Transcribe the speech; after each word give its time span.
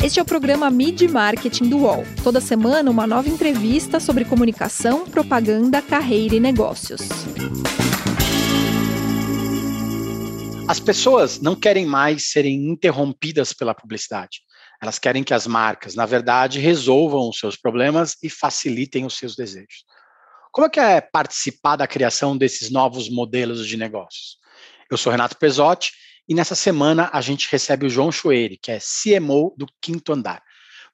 Este 0.00 0.20
é 0.20 0.22
o 0.22 0.24
programa 0.24 0.70
Mid 0.70 1.02
Marketing 1.10 1.68
do 1.68 1.78
UOL. 1.78 2.04
Toda 2.22 2.40
semana, 2.40 2.88
uma 2.88 3.04
nova 3.04 3.28
entrevista 3.28 3.98
sobre 3.98 4.24
comunicação, 4.24 5.04
propaganda, 5.10 5.82
carreira 5.82 6.36
e 6.36 6.40
negócios. 6.40 7.00
As 10.68 10.78
pessoas 10.78 11.40
não 11.40 11.56
querem 11.56 11.84
mais 11.84 12.30
serem 12.30 12.70
interrompidas 12.70 13.52
pela 13.52 13.74
publicidade. 13.74 14.42
Elas 14.80 15.00
querem 15.00 15.24
que 15.24 15.34
as 15.34 15.48
marcas, 15.48 15.96
na 15.96 16.06
verdade, 16.06 16.60
resolvam 16.60 17.28
os 17.28 17.36
seus 17.36 17.56
problemas 17.56 18.14
e 18.22 18.30
facilitem 18.30 19.04
os 19.04 19.18
seus 19.18 19.34
desejos. 19.34 19.84
Como 20.52 20.68
é 20.68 20.70
que 20.70 20.78
é 20.78 21.00
participar 21.00 21.74
da 21.74 21.88
criação 21.88 22.36
desses 22.36 22.70
novos 22.70 23.10
modelos 23.10 23.66
de 23.66 23.76
negócios? 23.76 24.36
Eu 24.88 24.96
sou 24.96 25.10
Renato 25.10 25.36
Pesotti 25.36 25.90
e 26.28 26.34
nessa 26.34 26.54
semana 26.54 27.08
a 27.12 27.20
gente 27.20 27.48
recebe 27.50 27.86
o 27.86 27.90
João 27.90 28.12
Chueire, 28.12 28.58
que 28.60 28.70
é 28.70 28.78
CMO 28.78 29.54
do 29.56 29.66
Quinto 29.80 30.12
Andar. 30.12 30.42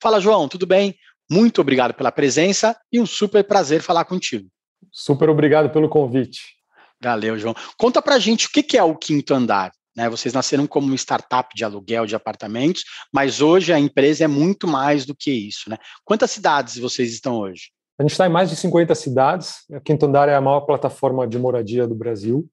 Fala, 0.01 0.21
João, 0.21 0.49
tudo 0.49 0.67
bem? 0.67 0.95
Muito 1.31 1.61
obrigado 1.61 1.95
pela 1.95 2.13
presença 2.13 2.77
e 2.93 3.01
um 3.01 3.07
super 3.07 3.43
prazer 3.45 3.83
falar 3.83 4.05
contigo. 4.05 4.49
Super 4.93 5.29
obrigado 5.29 5.71
pelo 5.71 5.89
convite. 5.89 6.55
Valeu, 7.03 7.39
João. 7.39 7.55
Conta 7.77 8.01
pra 8.01 8.19
gente 8.19 8.47
o 8.47 8.51
que 8.51 8.77
é 8.77 8.83
o 8.83 8.97
Quinto 8.97 9.35
Andar. 9.35 9.73
Né? 9.97 10.09
Vocês 10.09 10.35
nasceram 10.35 10.67
como 10.67 10.87
uma 10.87 10.97
startup 10.97 11.55
de 11.55 11.65
aluguel 11.65 12.07
de 12.07 12.15
apartamentos, 12.15 12.85
mas 13.13 13.41
hoje 13.41 13.73
a 13.73 13.79
empresa 13.79 14.25
é 14.25 14.29
muito 14.29 14.67
mais 14.67 15.07
do 15.07 15.15
que 15.15 15.31
isso. 15.31 15.71
Né? 15.71 15.77
Quantas 16.05 16.31
cidades 16.31 16.79
vocês 16.79 17.13
estão 17.13 17.39
hoje? 17.39 17.71
A 17.99 18.03
gente 18.03 18.13
está 18.13 18.27
em 18.27 18.31
mais 18.31 18.51
de 18.51 18.57
50 18.57 18.95
cidades. 18.95 19.55
A 19.73 19.81
Quinto 19.81 20.07
Andar 20.07 20.29
é 20.29 20.35
a 20.35 20.41
maior 20.41 20.63
plataforma 20.63 21.27
de 21.27 21.39
moradia 21.39 21.87
do 21.87 21.95
Brasil. 21.95 22.49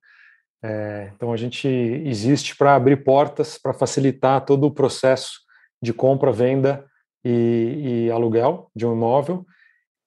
É, 0.64 1.12
então 1.16 1.34
a 1.34 1.38
gente 1.38 1.68
existe 1.68 2.56
para 2.56 2.76
abrir 2.76 3.04
portas, 3.04 3.58
para 3.58 3.74
facilitar 3.74 4.46
todo 4.46 4.66
o 4.66 4.72
processo 4.72 5.40
de 5.82 5.92
compra, 5.92 6.32
venda 6.32 6.86
e, 7.26 8.06
e 8.06 8.12
aluguel 8.12 8.70
de 8.76 8.86
um 8.86 8.94
imóvel. 8.94 9.46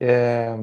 É, 0.00 0.54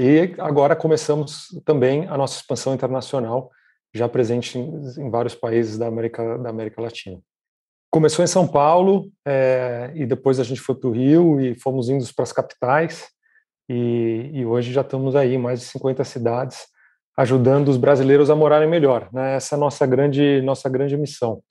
e 0.00 0.34
agora 0.38 0.74
começamos 0.74 1.48
também 1.64 2.06
a 2.06 2.16
nossa 2.16 2.38
expansão 2.38 2.74
internacional, 2.74 3.50
já 3.94 4.08
presente 4.08 4.58
em, 4.58 4.70
em 4.98 5.10
vários 5.10 5.34
países 5.34 5.78
da 5.78 5.86
América, 5.86 6.38
da 6.38 6.50
América 6.50 6.80
Latina. 6.80 7.18
Começou 7.90 8.24
em 8.24 8.28
São 8.28 8.46
Paulo 8.46 9.10
é, 9.26 9.90
e 9.94 10.04
depois 10.04 10.38
a 10.38 10.44
gente 10.44 10.60
foi 10.60 10.74
para 10.74 10.88
o 10.88 10.92
Rio 10.92 11.40
e 11.40 11.58
fomos 11.58 11.88
indo 11.88 12.04
para 12.14 12.24
as 12.24 12.32
capitais 12.32 13.08
e, 13.68 14.30
e 14.34 14.44
hoje 14.44 14.72
já 14.72 14.82
estamos 14.82 15.16
aí 15.16 15.34
em 15.34 15.38
mais 15.38 15.60
de 15.60 15.66
50 15.66 16.04
cidades 16.04 16.66
ajudando 17.16 17.68
os 17.68 17.76
brasileiros 17.76 18.28
a 18.28 18.36
morarem 18.36 18.68
melhor. 18.68 19.08
Né? 19.12 19.36
Essa 19.36 19.54
é 19.54 19.56
a 19.56 19.60
nossa 19.60 19.86
grande, 19.86 20.42
nossa 20.42 20.68
grande 20.68 20.96
missão. 20.96 21.42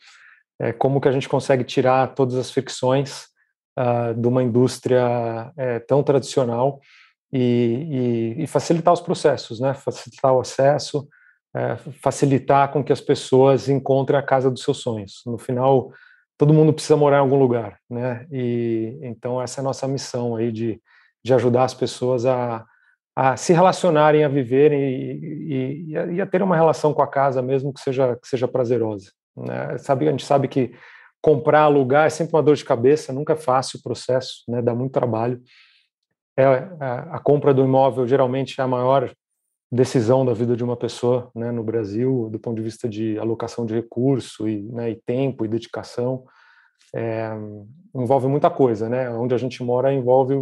É 0.59 0.72
como 0.72 1.02
que 1.02 1.07
a 1.07 1.11
gente 1.11 1.27
consegue 1.27 1.63
tirar 1.63 2.13
todas 2.13 2.35
as 2.35 2.52
fricções 2.52 3.25
uh, 3.77 4.13
de 4.13 4.27
uma 4.27 4.44
indústria 4.44 5.52
é, 5.57 5.80
tão 5.80 6.03
tradicional 6.03 6.80
e, 7.33 8.35
e, 8.38 8.44
e, 8.44 8.47
facilitar 8.47 8.94
os 8.94 9.02
processos, 9.02 9.59
né? 9.59 9.73
facilitar 9.73 10.33
o 10.33 10.39
acesso, 10.39 11.07
é, 11.53 11.75
facilitar 12.02 12.72
com 12.72 12.83
que 12.83 12.94
as 12.94 13.02
pessoas 13.02 13.67
encontrem 13.67 14.19
a 14.19 14.23
casa 14.23 14.50
dos 14.50 14.63
seus 14.63 14.77
sonhos. 14.77 15.22
No 15.25 15.38
final, 15.38 15.91
todo 16.38 16.53
mundo 16.53 16.72
precisa 16.72 16.95
morar 16.95 17.17
em 17.17 17.22
algum 17.22 17.39
lugar, 17.39 17.79
né? 17.89 18.27
E 18.31 19.00
então 19.02 19.41
essa 19.41 19.59
é 19.59 19.61
a 19.61 19.63
nossa 19.63 19.88
missão 19.88 20.35
aí 20.35 20.52
de, 20.52 20.81
de 21.23 21.33
ajudar 21.33 21.63
as 21.63 21.73
pessoas 21.73 22.25
a, 22.25 22.66
a 23.16 23.38
se 23.38 23.53
relacionarem, 23.53 24.25
a 24.25 24.27
viverem 24.27 24.81
e, 24.81 25.94
e, 25.94 26.16
e, 26.16 26.21
a 26.21 26.25
ter 26.25 26.44
uma 26.44 26.55
relação 26.55 26.94
com 26.94 27.02
a 27.02 27.08
casa 27.08 27.41
mesmo 27.41 27.73
que 27.73 27.80
seja 27.80 28.16
que 28.17 28.27
seja 28.27 28.47
prazerosa. 28.47 29.11
Né? 29.38 29.77
Sabe, 29.77 30.07
a 30.07 30.11
gente 30.11 30.25
sabe 30.25 30.47
que 30.47 30.73
comprar, 31.22 31.61
alugar 31.61 32.05
é 32.05 32.09
sempre 32.09 32.35
uma 32.35 32.44
dor 32.44 32.55
de 32.55 32.66
cabeça, 32.66 33.13
nunca 33.13 33.33
é 33.33 33.38
fácil 33.38 33.80
o 33.80 33.83
processo, 33.83 34.44
né? 34.47 34.61
dá 34.61 34.75
muito 34.75 34.91
trabalho. 34.91 35.41
É, 36.38 36.45
a, 36.45 37.16
a, 37.16 37.19
compra 37.19 37.53
do 37.53 37.63
imóvel 37.63 38.05
geralmente 38.05 38.59
é 38.59 38.63
a 38.63 38.67
maior 38.67 39.09
decisão 39.72 40.25
da 40.25 40.33
vida 40.33 40.56
de 40.56 40.63
uma 40.63 40.75
pessoa 40.75 41.31
né, 41.34 41.50
no 41.51 41.63
Brasil, 41.63 42.29
do 42.29 42.38
ponto 42.38 42.57
de 42.57 42.61
vista 42.61 42.90
de 42.90 43.17
alocação 43.17 43.66
de 43.66 43.73
recurso 43.73 44.47
e, 44.47 44.61
né, 44.63 44.91
e 44.91 44.95
tempo 44.95 45.45
e 45.45 45.47
dedicação. 45.47 46.25
É, 46.94 47.29
envolve 47.94 48.28
muita 48.28 48.50
coisa, 48.50 48.88
né? 48.88 49.09
Onde 49.09 49.34
a 49.34 49.38
gente 49.38 49.63
mora 49.63 49.94
envolve 49.94 50.34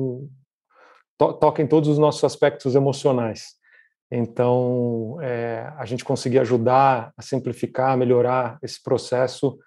to, 1.17 1.33
toca 1.33 1.61
em 1.61 1.67
todos 1.67 1.89
os 1.89 1.97
nossos 1.97 2.23
aspectos 2.23 2.75
emocionais. 2.75 3.55
Então, 4.11 5.17
é, 5.21 5.71
a 5.77 5.85
gente 5.85 6.05
conseguir 6.05 6.39
ajudar 6.39 7.11
a 7.17 7.21
simplificar, 7.21 7.91
a 7.91 7.97
melhorar 7.97 8.59
esse 8.61 8.81
processo 8.81 9.57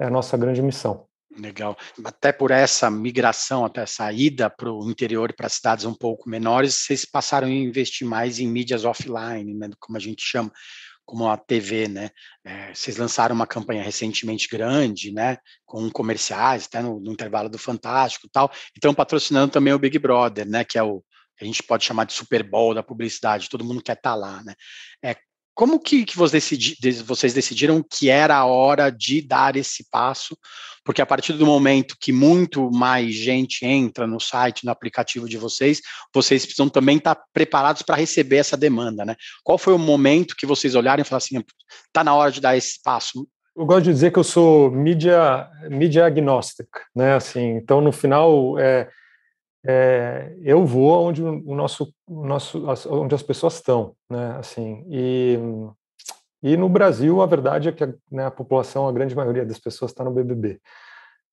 é 0.00 0.06
a 0.06 0.10
nossa 0.10 0.36
grande 0.36 0.62
missão. 0.62 1.06
Legal. 1.38 1.76
Até 2.04 2.32
por 2.32 2.50
essa 2.50 2.90
migração, 2.90 3.64
até 3.64 3.82
essa 3.82 4.10
ida 4.12 4.50
para 4.50 4.72
o 4.72 4.90
interior 4.90 5.30
e 5.30 5.34
para 5.34 5.48
cidades 5.48 5.84
um 5.84 5.94
pouco 5.94 6.28
menores, 6.28 6.74
vocês 6.74 7.04
passaram 7.04 7.46
a 7.46 7.50
investir 7.50 8.06
mais 8.06 8.40
em 8.40 8.48
mídias 8.48 8.84
offline, 8.84 9.54
né, 9.54 9.70
como 9.78 9.96
a 9.96 10.00
gente 10.00 10.22
chama, 10.22 10.50
como 11.10 11.28
a 11.28 11.36
TV, 11.36 11.88
né? 11.88 12.10
É, 12.44 12.72
vocês 12.72 12.96
lançaram 12.96 13.34
uma 13.34 13.46
campanha 13.46 13.82
recentemente 13.82 14.46
grande, 14.48 15.10
né? 15.10 15.38
Com 15.66 15.90
comerciais, 15.90 16.66
até 16.66 16.80
no, 16.80 17.00
no 17.00 17.10
intervalo 17.10 17.48
do 17.48 17.58
Fantástico 17.58 18.28
e 18.28 18.30
tal. 18.30 18.48
E 18.72 18.78
estão 18.78 18.94
patrocinando 18.94 19.52
também 19.52 19.72
o 19.72 19.78
Big 19.78 19.98
Brother, 19.98 20.48
né? 20.48 20.64
Que 20.64 20.78
é 20.78 20.82
o 20.84 21.02
a 21.40 21.44
gente 21.44 21.62
pode 21.62 21.84
chamar 21.84 22.04
de 22.04 22.12
Super 22.12 22.42
Bowl 22.42 22.74
da 22.74 22.82
publicidade, 22.82 23.48
todo 23.48 23.64
mundo 23.64 23.82
quer 23.82 23.94
estar 23.94 24.10
tá 24.10 24.14
lá, 24.14 24.42
né? 24.44 24.54
É, 25.02 25.16
como 25.60 25.78
que, 25.78 26.06
que 26.06 26.16
vocês 26.16 27.34
decidiram 27.34 27.84
que 27.86 28.08
era 28.08 28.34
a 28.34 28.46
hora 28.46 28.88
de 28.88 29.20
dar 29.20 29.56
esse 29.56 29.84
passo? 29.90 30.34
Porque 30.82 31.02
a 31.02 31.06
partir 31.06 31.34
do 31.34 31.44
momento 31.44 31.96
que 32.00 32.14
muito 32.14 32.70
mais 32.70 33.14
gente 33.14 33.66
entra 33.66 34.06
no 34.06 34.18
site, 34.18 34.64
no 34.64 34.70
aplicativo 34.70 35.28
de 35.28 35.36
vocês, 35.36 35.82
vocês 36.14 36.46
precisam 36.46 36.70
também 36.70 36.96
estar 36.96 37.14
preparados 37.34 37.82
para 37.82 37.96
receber 37.96 38.36
essa 38.36 38.56
demanda, 38.56 39.04
né? 39.04 39.14
Qual 39.44 39.58
foi 39.58 39.74
o 39.74 39.78
momento 39.78 40.34
que 40.34 40.46
vocês 40.46 40.74
olharam 40.74 41.02
e 41.02 41.04
falaram 41.04 41.26
assim, 41.26 41.44
está 41.88 42.02
na 42.02 42.14
hora 42.14 42.32
de 42.32 42.40
dar 42.40 42.56
esse 42.56 42.80
passo? 42.82 43.28
Eu 43.54 43.66
gosto 43.66 43.84
de 43.84 43.92
dizer 43.92 44.10
que 44.14 44.18
eu 44.18 44.24
sou 44.24 44.70
mídia, 44.70 45.46
mídia 45.68 46.06
agnostic, 46.06 46.68
né? 46.96 47.16
Assim, 47.16 47.56
então 47.56 47.82
no 47.82 47.92
final 47.92 48.58
é, 48.58 48.88
é, 49.66 50.34
eu 50.42 50.64
vou 50.64 51.06
onde 51.06 51.22
o 51.22 51.54
nosso, 51.54 51.92
o 52.06 52.24
nosso, 52.24 52.66
onde 52.90 53.14
as 53.14 53.22
pessoas 53.22 53.54
estão, 53.54 53.94
né? 54.08 54.36
Assim, 54.38 54.84
e, 54.88 55.38
e 56.42 56.56
no 56.56 56.68
Brasil 56.68 57.20
a 57.20 57.26
verdade 57.26 57.68
é 57.68 57.72
que 57.72 57.84
a, 57.84 57.92
né, 58.10 58.26
a 58.26 58.30
população, 58.30 58.88
a 58.88 58.92
grande 58.92 59.14
maioria 59.14 59.44
das 59.44 59.58
pessoas 59.58 59.90
está 59.90 60.02
no 60.02 60.12
BBB. 60.12 60.60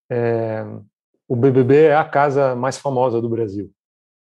É, 0.10 0.66
o 1.28 1.36
BBB 1.36 1.86
é 1.86 1.96
a 1.96 2.06
casa 2.06 2.56
mais 2.56 2.78
famosa 2.78 3.22
do 3.22 3.30
Brasil, 3.30 3.72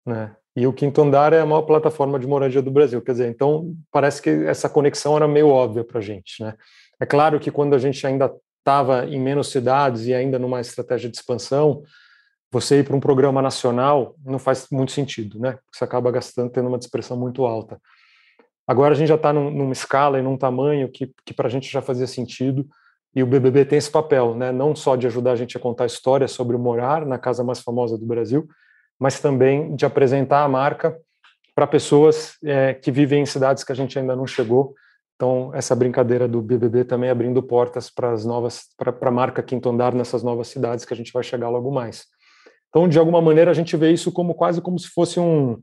né? 0.06 0.36
E 0.56 0.68
o 0.68 0.74
Quinto 0.74 1.02
Andar 1.02 1.32
é 1.32 1.40
a 1.40 1.46
maior 1.46 1.62
plataforma 1.62 2.20
de 2.20 2.28
moradia 2.28 2.62
do 2.62 2.72
Brasil. 2.72 3.02
Quer 3.02 3.14
dizer, 3.14 3.30
então 3.30 3.74
parece 3.92 4.22
que 4.22 4.30
essa 4.30 4.68
conexão 4.68 5.16
era 5.16 5.28
meio 5.28 5.48
óbvia 5.48 5.84
para 5.84 6.00
a 6.00 6.02
gente, 6.02 6.44
né? 6.44 6.56
É 7.00 7.06
claro 7.06 7.40
que 7.40 7.50
quando 7.50 7.76
a 7.76 7.78
gente 7.78 8.06
ainda 8.06 8.32
estava 8.60 9.06
em 9.06 9.20
menos 9.20 9.50
cidades 9.50 10.06
e 10.06 10.14
ainda 10.14 10.38
numa 10.38 10.60
estratégia 10.60 11.10
de 11.10 11.16
expansão, 11.16 11.84
você 12.52 12.80
ir 12.80 12.84
para 12.84 12.96
um 12.96 13.00
programa 13.00 13.42
nacional 13.42 14.16
não 14.26 14.40
faz 14.40 14.68
muito 14.72 14.92
sentido, 14.92 15.40
né? 15.40 15.58
Você 15.72 15.84
acaba 15.84 16.12
gastando, 16.12 16.50
tendo 16.50 16.68
uma 16.68 16.78
dispersão 16.78 17.18
muito 17.18 17.46
alta. 17.46 17.80
Agora 18.68 18.94
a 18.94 18.98
gente 18.98 19.08
já 19.08 19.16
está 19.16 19.32
num, 19.34 19.50
numa 19.50 19.74
escala 19.74 20.20
e 20.20 20.22
num 20.22 20.38
tamanho 20.38 20.90
que, 20.90 21.12
que 21.26 21.34
para 21.34 21.48
a 21.48 21.50
gente 21.50 21.72
já 21.72 21.82
fazia 21.82 22.08
sentido, 22.08 22.68
e 23.16 23.24
o 23.24 23.28
BBB 23.28 23.66
tem 23.66 23.78
esse 23.78 23.90
papel, 23.90 24.36
né? 24.36 24.52
Não 24.52 24.76
só 24.76 24.96
de 24.96 25.08
ajudar 25.08 25.32
a 25.32 25.36
gente 25.36 25.58
a 25.58 25.59
contar 25.59 25.86
histórias 25.86 26.32
sobre 26.32 26.58
morar 26.58 27.06
na 27.06 27.18
casa 27.18 27.44
mais 27.44 27.59
famosa 27.59 27.98
do 27.98 28.06
Brasil, 28.06 28.48
mas 29.00 29.20
também 29.20 29.76
de 29.76 29.86
apresentar 29.86 30.44
a 30.44 30.48
marca 30.48 30.96
para 31.56 31.66
pessoas 31.66 32.38
é, 32.44 32.74
que 32.74 32.92
vivem 32.92 33.24
em 33.24 33.26
cidades 33.26 33.64
que 33.64 33.72
a 33.72 33.76
gente 33.76 33.98
ainda 33.98 34.16
não 34.16 34.28
chegou. 34.28 34.76
Então, 35.16 35.52
essa 35.54 35.76
brincadeira 35.76 36.28
do 36.28 36.42
BBB 36.42 36.86
também 36.86 37.09
abrindo 37.09 37.42
portas 37.42 37.90
para 37.90 38.12
as 38.12 38.24
novas, 38.24 38.68
para 38.78 38.96
a 39.02 39.12
marca 39.12 39.44
Quinto 39.44 39.68
Andar 39.68 39.94
nessas 39.94 40.24
novas 40.24 40.48
cidades 40.48 40.86
que 40.86 40.94
a 40.94 40.98
gente 40.98 41.12
vai 41.12 41.24
chegar 41.24 41.50
logo 41.50 41.72
mais. 41.72 42.06
Então, 42.70 42.88
de 42.88 42.98
alguma 43.00 43.22
maneira, 43.22 43.52
a 43.52 43.54
gente 43.54 43.76
vê 43.76 43.92
isso 43.92 44.12
como 44.12 44.34
quase 44.34 44.62
como 44.62 44.78
se 44.78 44.88
fosse 44.90 45.20
um, 45.20 45.62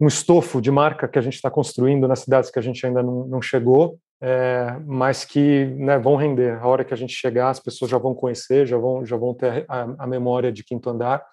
um 0.00 0.06
estofo 0.06 0.60
de 0.60 0.70
marca 0.70 1.08
que 1.08 1.18
a 1.18 1.22
gente 1.22 1.34
está 1.34 1.50
construindo 1.50 2.08
nas 2.08 2.20
cidades 2.20 2.50
que 2.50 2.58
a 2.58 2.62
gente 2.62 2.84
ainda 2.84 3.02
não, 3.02 3.26
não 3.26 3.42
chegou, 3.42 3.98
é, 4.20 4.76
mas 4.86 5.24
que 5.24 5.66
né, 5.76 5.98
vão 5.98 6.16
render. 6.16 6.58
A 6.60 6.66
hora 6.66 6.84
que 6.84 6.92
a 6.92 6.96
gente 6.96 7.12
chegar, 7.12 7.50
as 7.50 7.60
pessoas 7.60 7.90
já 7.90 7.98
vão 7.98 8.14
conhecer, 8.14 8.66
já 8.66 8.76
vão, 8.76 9.06
já 9.06 9.16
vão 9.16 9.34
ter 9.34 9.64
a, 9.68 9.82
a 9.98 10.06
memória 10.06 10.50
de 10.50 10.64
quinto 10.64 10.90
andar, 10.90 11.24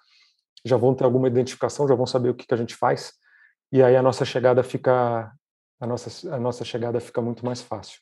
já 0.64 0.76
vão 0.76 0.94
ter 0.94 1.04
alguma 1.04 1.28
identificação, 1.28 1.88
já 1.88 1.94
vão 1.94 2.06
saber 2.06 2.30
o 2.30 2.34
que, 2.34 2.46
que 2.46 2.54
a 2.54 2.58
gente 2.58 2.74
faz, 2.74 3.12
e 3.72 3.82
aí 3.82 3.96
a 3.96 4.02
nossa 4.02 4.24
chegada 4.24 4.62
fica 4.62 5.32
a 5.80 5.86
nossa, 5.86 6.34
a 6.34 6.40
nossa 6.40 6.64
chegada 6.64 7.00
fica 7.00 7.20
muito 7.20 7.44
mais 7.44 7.62
fácil. 7.62 8.00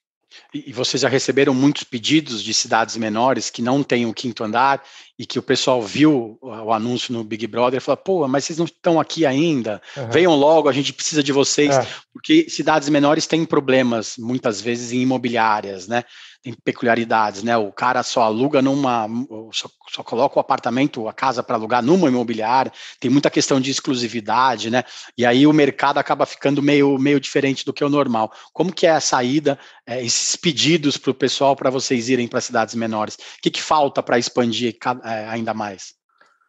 E, 0.53 0.73
vocês 0.73 1.01
já 1.01 1.09
receberam 1.09 1.55
muitos 1.55 1.85
pedidos 1.85 2.43
de 2.43 2.53
cidades 2.53 2.97
menores 2.97 3.51
que 3.51 3.63
não 3.63 3.83
têm 3.83 4.07
o 4.07 4.15
quinto 4.15 4.45
andar 4.45 4.83
e 5.19 5.25
que 5.25 5.39
o 5.39 5.43
pessoal 5.43 5.83
viu 5.83 6.39
o 6.43 6.73
anúncio 6.73 7.13
no 7.13 7.25
Big 7.25 7.47
Brother 7.47 7.79
e 7.79 7.81
falou: 7.81 7.97
pô, 7.97 8.29
mas 8.29 8.45
vocês 8.45 8.59
não 8.59 8.67
estão 8.67 9.01
aqui 9.01 9.25
ainda? 9.25 9.81
Uhum. 9.97 10.11
Venham 10.11 10.35
logo, 10.35 10.69
a 10.69 10.73
gente 10.73 10.93
precisa 10.93 11.23
de 11.23 11.33
vocês. 11.33 11.77
É. 11.77 11.87
Porque 12.13 12.49
cidades 12.49 12.89
menores 12.89 13.27
têm 13.27 13.45
problemas, 13.45 14.17
muitas 14.19 14.61
vezes, 14.61 14.93
em 14.93 15.01
imobiliárias, 15.01 15.87
né? 15.87 16.05
Peculiaridades, 16.53 17.43
né? 17.43 17.57
O 17.57 17.73
cara 17.73 18.03
só 18.03 18.23
aluga 18.23 18.63
numa, 18.63 19.09
só, 19.53 19.69
só 19.91 20.03
coloca 20.03 20.39
o 20.39 20.41
apartamento, 20.41 21.09
a 21.09 21.13
casa 21.13 21.43
para 21.43 21.57
alugar 21.57 21.83
numa 21.83 22.09
imobiliária, 22.09 22.73
tem 23.01 23.11
muita 23.11 23.31
questão 23.31 23.61
de 23.61 23.71
exclusividade, 23.71 24.71
né? 24.71 24.85
E 25.17 25.27
aí 25.27 25.47
o 25.47 25.53
mercado 25.53 25.99
acaba 25.99 26.27
ficando 26.27 26.63
meio, 26.63 26.99
meio 26.99 27.19
diferente 27.19 27.65
do 27.65 27.73
que 27.73 27.85
o 27.85 27.89
normal. 27.89 28.33
Como 28.53 28.73
que 28.73 28.87
é 28.87 28.93
a 28.93 29.01
saída, 29.01 29.59
é, 29.87 30.05
esses 30.05 30.37
pedidos 30.37 30.97
para 30.97 31.11
o 31.11 31.15
pessoal 31.15 31.57
para 31.57 31.71
vocês 31.71 32.09
irem 32.09 32.29
para 32.29 32.41
cidades 32.41 32.75
menores? 32.75 33.15
O 33.15 33.19
que, 33.43 33.51
que 33.51 33.63
falta 33.63 34.03
para 34.03 34.19
expandir 34.19 34.77
é, 35.05 35.27
ainda 35.29 35.53
mais? 35.53 35.96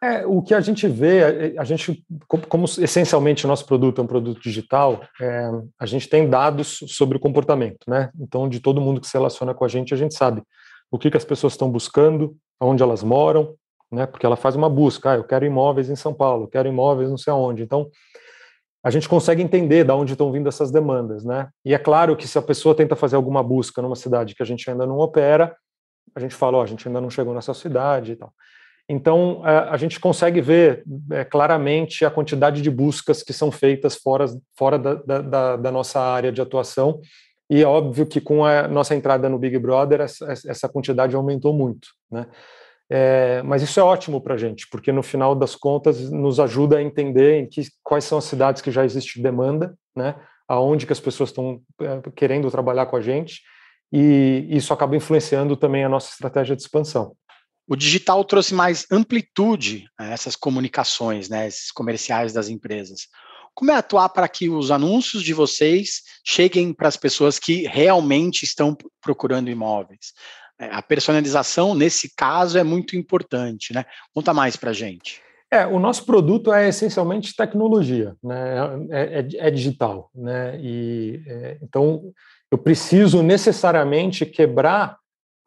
É, 0.02 0.24
o 0.24 0.40
que 0.40 0.54
a 0.54 0.60
gente 0.60 0.86
vê, 0.86 1.56
a 1.58 1.64
gente, 1.64 2.04
como, 2.28 2.46
como 2.46 2.64
essencialmente 2.66 3.44
o 3.44 3.48
nosso 3.48 3.66
produto 3.66 4.00
é 4.00 4.04
um 4.04 4.06
produto 4.06 4.40
digital, 4.40 5.02
é, 5.20 5.50
a 5.78 5.86
gente 5.86 6.08
tem 6.08 6.28
dados 6.30 6.78
sobre 6.86 7.16
o 7.16 7.20
comportamento, 7.20 7.78
né? 7.88 8.10
Então, 8.20 8.48
de 8.48 8.60
todo 8.60 8.80
mundo 8.80 9.00
que 9.00 9.08
se 9.08 9.14
relaciona 9.14 9.52
com 9.52 9.64
a 9.64 9.68
gente, 9.68 9.92
a 9.92 9.96
gente 9.96 10.14
sabe 10.14 10.42
o 10.88 10.98
que, 10.98 11.10
que 11.10 11.16
as 11.16 11.24
pessoas 11.24 11.54
estão 11.54 11.68
buscando, 11.68 12.36
onde 12.60 12.80
elas 12.80 13.02
moram, 13.02 13.56
né? 13.90 14.06
Porque 14.06 14.24
ela 14.24 14.36
faz 14.36 14.54
uma 14.54 14.70
busca, 14.70 15.12
ah, 15.12 15.16
eu 15.16 15.24
quero 15.24 15.44
imóveis 15.44 15.90
em 15.90 15.96
São 15.96 16.14
Paulo, 16.14 16.44
eu 16.44 16.48
quero 16.48 16.68
imóveis 16.68 17.10
não 17.10 17.18
sei 17.18 17.32
aonde. 17.32 17.64
Então, 17.64 17.90
a 18.84 18.90
gente 18.90 19.08
consegue 19.08 19.42
entender 19.42 19.84
de 19.84 19.90
onde 19.90 20.12
estão 20.12 20.30
vindo 20.30 20.48
essas 20.48 20.70
demandas, 20.70 21.24
né? 21.24 21.48
E 21.64 21.74
é 21.74 21.78
claro 21.78 22.16
que 22.16 22.28
se 22.28 22.38
a 22.38 22.42
pessoa 22.42 22.72
tenta 22.72 22.94
fazer 22.94 23.16
alguma 23.16 23.42
busca 23.42 23.82
numa 23.82 23.96
cidade 23.96 24.36
que 24.36 24.42
a 24.42 24.46
gente 24.46 24.70
ainda 24.70 24.86
não 24.86 24.98
opera, 24.98 25.56
a 26.14 26.20
gente 26.20 26.34
fala, 26.34 26.58
ó, 26.58 26.60
oh, 26.60 26.62
a 26.62 26.66
gente 26.66 26.86
ainda 26.86 27.00
não 27.00 27.10
chegou 27.10 27.34
nessa 27.34 27.52
cidade 27.52 28.12
e 28.12 28.16
tal. 28.16 28.32
Então, 28.88 29.42
é, 29.44 29.68
a 29.68 29.76
gente 29.76 30.00
consegue 30.00 30.40
ver 30.40 30.82
é, 31.10 31.22
claramente 31.24 32.06
a 32.06 32.10
quantidade 32.10 32.62
de 32.62 32.70
buscas 32.70 33.22
que 33.22 33.34
são 33.34 33.52
feitas 33.52 33.96
fora, 33.96 34.26
fora 34.56 34.78
da, 34.78 34.94
da, 34.94 35.56
da, 35.56 35.70
nossa 35.70 36.00
área 36.00 36.32
de 36.32 36.40
atuação, 36.40 37.00
e 37.50 37.62
é 37.62 37.66
óbvio 37.66 38.06
que 38.06 38.20
com 38.20 38.44
a 38.44 38.66
nossa 38.66 38.94
entrada 38.94 39.28
no 39.28 39.38
Big 39.38 39.58
Brother, 39.58 40.00
essa, 40.00 40.68
quantidade 40.68 41.14
aumentou 41.14 41.52
muito. 41.52 41.88
Né? 42.10 42.26
É, 42.90 43.42
mas 43.42 43.62
isso 43.62 43.78
é 43.78 43.82
ótimo 43.82 44.20
para 44.22 44.34
a 44.34 44.38
gente, 44.38 44.66
porque 44.70 44.90
no 44.90 45.02
final 45.02 45.34
das 45.34 45.54
contas 45.54 46.10
nos 46.10 46.40
ajuda 46.40 46.78
a 46.78 46.82
entender 46.82 47.40
em 47.40 47.46
que, 47.46 47.62
quais 47.82 48.04
são 48.04 48.16
as 48.16 48.24
cidades 48.24 48.62
que 48.62 48.70
já 48.70 48.84
existe 48.84 49.20
demanda, 49.20 49.74
né? 49.94 50.14
aonde 50.46 50.86
que 50.86 50.92
as 50.92 51.00
pessoas 51.00 51.28
estão 51.28 51.60
é, 51.82 52.00
querendo 52.16 52.50
trabalhar 52.50 52.86
com 52.86 52.96
a 52.96 53.02
gente, 53.02 53.42
e 53.92 54.46
isso 54.48 54.72
acaba 54.72 54.96
influenciando 54.96 55.56
também 55.56 55.84
a 55.84 55.88
nossa 55.88 56.10
estratégia 56.10 56.56
de 56.56 56.62
expansão. 56.62 57.14
O 57.68 57.76
digital 57.76 58.24
trouxe 58.24 58.54
mais 58.54 58.86
amplitude 58.90 59.86
a 59.98 60.06
essas 60.06 60.34
comunicações, 60.34 61.28
né, 61.28 61.46
esses 61.46 61.70
comerciais 61.70 62.32
das 62.32 62.48
empresas. 62.48 63.08
Como 63.54 63.70
é 63.70 63.74
atuar 63.74 64.08
para 64.08 64.26
que 64.26 64.48
os 64.48 64.70
anúncios 64.70 65.22
de 65.22 65.34
vocês 65.34 66.02
cheguem 66.24 66.72
para 66.72 66.88
as 66.88 66.96
pessoas 66.96 67.38
que 67.38 67.66
realmente 67.66 68.44
estão 68.44 68.74
procurando 69.02 69.50
imóveis? 69.50 70.14
É, 70.58 70.70
a 70.72 70.80
personalização, 70.80 71.74
nesse 71.74 72.14
caso, 72.16 72.56
é 72.56 72.64
muito 72.64 72.96
importante, 72.96 73.74
né? 73.74 73.84
Conta 74.14 74.32
mais 74.32 74.56
para 74.56 74.70
a 74.70 74.72
gente. 74.72 75.20
É, 75.50 75.66
o 75.66 75.78
nosso 75.78 76.04
produto 76.06 76.52
é 76.52 76.68
essencialmente 76.68 77.34
tecnologia, 77.34 78.14
né? 78.22 78.54
É, 78.90 79.18
é, 79.20 79.48
é 79.48 79.50
digital, 79.50 80.10
né? 80.14 80.58
E 80.60 81.22
é, 81.26 81.58
então 81.62 82.12
eu 82.50 82.58
preciso 82.58 83.22
necessariamente 83.22 84.24
quebrar 84.24 84.96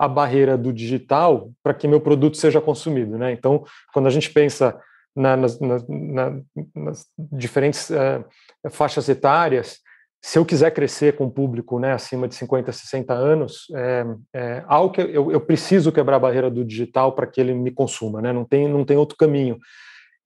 a 0.01 0.07
barreira 0.07 0.57
do 0.57 0.74
digital 0.74 1.51
para 1.62 1.75
que 1.75 1.88
meu 1.88 2.01
produto 2.01 2.36
seja 2.36 2.59
consumido, 2.59 3.19
né? 3.19 3.31
Então, 3.33 3.63
quando 3.94 4.07
a 4.07 4.09
gente 4.09 4.31
pensa 4.31 4.75
na, 5.15 5.38
nas, 5.38 5.59
na, 5.59 6.42
nas, 6.75 7.06
diferentes 7.18 7.92
uh, 7.92 8.25
faixas 8.71 9.07
etárias, 9.07 9.77
se 10.19 10.39
eu 10.39 10.45
quiser 10.45 10.71
crescer 10.71 11.15
com 11.15 11.25
o 11.25 11.31
público 11.31 11.77
né, 11.77 11.94
acima 11.94 12.27
de 12.27 12.33
50, 12.33 12.71
60 12.71 13.13
anos, 13.13 13.68
é, 13.75 14.06
é 14.33 14.63
algo 14.65 14.92
que 14.92 15.01
eu, 15.01 15.31
eu, 15.31 15.39
preciso 15.39 15.92
quebrar 15.92 16.15
a 16.15 16.19
barreira 16.19 16.50
do 16.50 16.65
digital 16.65 17.12
para 17.12 17.27
que 17.27 17.39
ele 17.39 17.54
me 17.54 17.69
consuma, 17.69 18.24
né? 18.24 18.33
não, 18.33 18.44
tem, 18.44 18.68
não 18.68 18.83
tem 18.83 18.97
outro 18.97 19.15
caminho. 19.15 19.59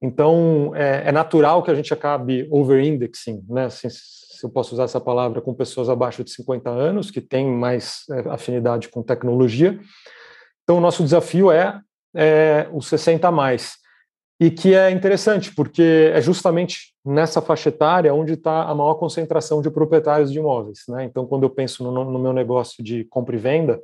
Então, 0.00 0.72
é, 0.74 1.08
é 1.08 1.12
natural 1.12 1.62
que 1.62 1.70
a 1.70 1.74
gente 1.74 1.92
acabe 1.92 2.46
over-indexing, 2.50 3.44
né? 3.48 3.66
Assim, 3.66 3.88
se 4.36 4.44
eu 4.44 4.50
posso 4.50 4.74
usar 4.74 4.84
essa 4.84 5.00
palavra, 5.00 5.40
com 5.40 5.54
pessoas 5.54 5.88
abaixo 5.88 6.22
de 6.22 6.30
50 6.30 6.68
anos, 6.70 7.10
que 7.10 7.20
têm 7.20 7.46
mais 7.46 8.02
é, 8.10 8.30
afinidade 8.30 8.88
com 8.88 9.02
tecnologia. 9.02 9.78
Então, 10.62 10.78
o 10.78 10.80
nosso 10.80 11.02
desafio 11.02 11.50
é, 11.50 11.80
é 12.14 12.68
o 12.72 12.82
60 12.82 13.30
mais. 13.30 13.74
E 14.38 14.50
que 14.50 14.74
é 14.74 14.90
interessante, 14.90 15.54
porque 15.54 16.10
é 16.12 16.20
justamente 16.20 16.94
nessa 17.04 17.40
faixa 17.40 17.70
etária 17.70 18.12
onde 18.12 18.34
está 18.34 18.64
a 18.64 18.74
maior 18.74 18.94
concentração 18.94 19.62
de 19.62 19.70
proprietários 19.70 20.30
de 20.30 20.38
imóveis. 20.38 20.80
Né? 20.88 21.04
Então, 21.04 21.26
quando 21.26 21.44
eu 21.44 21.50
penso 21.50 21.82
no, 21.82 22.04
no 22.04 22.18
meu 22.18 22.32
negócio 22.32 22.84
de 22.84 23.04
compra 23.04 23.34
e 23.34 23.38
venda, 23.38 23.80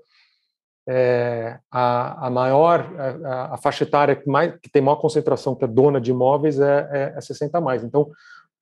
é, 0.87 1.59
a, 1.71 2.27
a, 2.27 2.31
maior, 2.31 2.87
a, 3.25 3.55
a, 3.55 3.57
faixa 3.57 3.85
etária 3.85 4.17
que, 4.17 4.29
mais, 4.29 4.53
que 4.61 4.69
tem 4.71 4.83
maior 4.83 4.97
concentração, 4.97 5.55
que 5.55 5.65
é 5.65 5.69
dona 5.69 6.01
de 6.01 6.11
imóveis, 6.11 6.59
é, 6.61 6.89
é, 6.93 7.15
é 7.17 7.21
60 7.21 7.61
mais. 7.61 7.85
Então, 7.85 8.11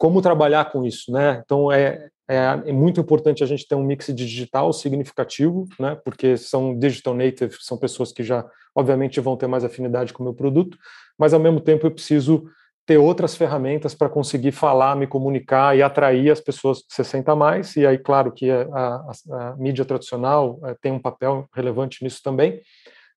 como 0.00 0.22
trabalhar 0.22 0.72
com 0.72 0.82
isso, 0.82 1.12
né? 1.12 1.42
Então 1.44 1.70
é, 1.70 2.08
é, 2.26 2.36
é, 2.64 2.72
muito 2.72 2.98
importante 2.98 3.44
a 3.44 3.46
gente 3.46 3.68
ter 3.68 3.74
um 3.74 3.84
mix 3.84 4.06
digital 4.06 4.72
significativo, 4.72 5.68
né? 5.78 5.94
Porque 6.02 6.38
são 6.38 6.74
digital 6.74 7.14
native, 7.14 7.54
são 7.60 7.76
pessoas 7.76 8.10
que 8.10 8.24
já, 8.24 8.46
obviamente, 8.74 9.20
vão 9.20 9.36
ter 9.36 9.46
mais 9.46 9.62
afinidade 9.62 10.14
com 10.14 10.22
o 10.22 10.24
meu 10.24 10.32
produto, 10.32 10.78
mas 11.18 11.34
ao 11.34 11.38
mesmo 11.38 11.60
tempo 11.60 11.86
eu 11.86 11.90
preciso 11.90 12.44
ter 12.86 12.96
outras 12.96 13.36
ferramentas 13.36 13.94
para 13.94 14.08
conseguir 14.08 14.52
falar, 14.52 14.96
me 14.96 15.06
comunicar 15.06 15.76
e 15.76 15.82
atrair 15.82 16.30
as 16.30 16.40
pessoas 16.40 16.78
que 16.78 16.94
60 16.94 17.36
mais. 17.36 17.76
E 17.76 17.86
aí, 17.86 17.98
claro 17.98 18.32
que 18.32 18.50
a, 18.50 18.62
a, 18.72 19.12
a 19.32 19.56
mídia 19.58 19.84
tradicional 19.84 20.58
é, 20.64 20.74
tem 20.80 20.92
um 20.92 20.98
papel 20.98 21.46
relevante 21.54 22.02
nisso 22.02 22.22
também, 22.24 22.62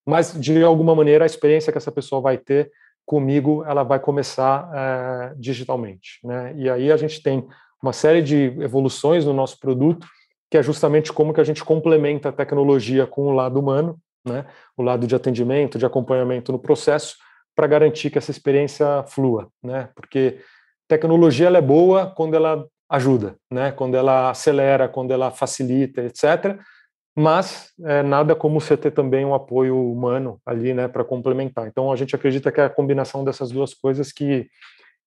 mas 0.06 0.38
de 0.38 0.62
alguma 0.62 0.94
maneira 0.94 1.24
a 1.24 1.26
experiência 1.26 1.72
que 1.72 1.78
essa 1.78 1.94
pessoa 1.94 2.22
vai 2.22 2.38
ter 2.38 2.70
comigo 3.06 3.64
ela 3.66 3.84
vai 3.84 4.00
começar 4.00 4.70
é, 4.74 5.34
digitalmente. 5.36 6.20
Né? 6.24 6.54
E 6.58 6.70
aí 6.70 6.92
a 6.92 6.98
gente 6.98 7.22
tem 7.22 7.46
uma 7.82 7.94
série 7.94 8.22
de 8.22 8.36
evoluções 8.62 9.26
no 9.26 9.34
nosso 9.34 9.60
produto, 9.60 10.08
que 10.50 10.58
é 10.58 10.64
justamente 10.64 11.12
como 11.12 11.34
que 11.34 11.42
a 11.42 11.44
gente 11.44 11.64
complementa 11.64 12.30
a 12.30 12.32
tecnologia 12.32 13.06
com 13.06 13.24
o 13.24 13.32
lado 13.32 13.60
humano, 13.60 13.98
né? 14.26 14.46
o 14.78 14.84
lado 14.84 15.06
de 15.06 15.16
atendimento, 15.16 15.78
de 15.78 15.86
acompanhamento 15.86 16.52
no 16.52 16.60
processo, 16.60 17.18
para 17.56 17.68
garantir 17.68 18.10
que 18.10 18.18
essa 18.18 18.32
experiência 18.32 19.04
flua. 19.08 19.50
Né? 19.62 19.90
Porque 19.96 20.40
tecnologia 20.88 21.48
ela 21.48 21.58
é 21.58 21.62
boa 21.62 22.08
quando 22.08 22.36
ela 22.36 22.66
ajuda, 22.90 23.36
né? 23.52 23.72
quando 23.72 23.96
ela 23.96 24.30
acelera, 24.30 24.88
quando 24.88 25.12
ela 25.12 25.32
facilita, 25.32 26.02
etc 26.02 26.60
mas 27.16 27.72
é, 27.86 28.02
nada 28.02 28.36
como 28.36 28.60
você 28.60 28.76
ter 28.76 28.92
também 28.92 29.26
um 29.26 29.34
apoio 29.34 29.78
humano 29.92 30.40
ali, 30.46 30.74
né, 30.74 30.88
para 30.88 31.04
complementar. 31.04 31.68
Então 31.68 31.92
a 31.92 31.96
gente 31.96 32.16
acredita 32.16 32.52
que 32.52 32.60
é 32.60 32.66
a 32.66 32.70
combinação 32.70 33.24
dessas 33.24 33.52
duas 33.52 33.74
coisas 33.74 34.12
que 34.12 34.50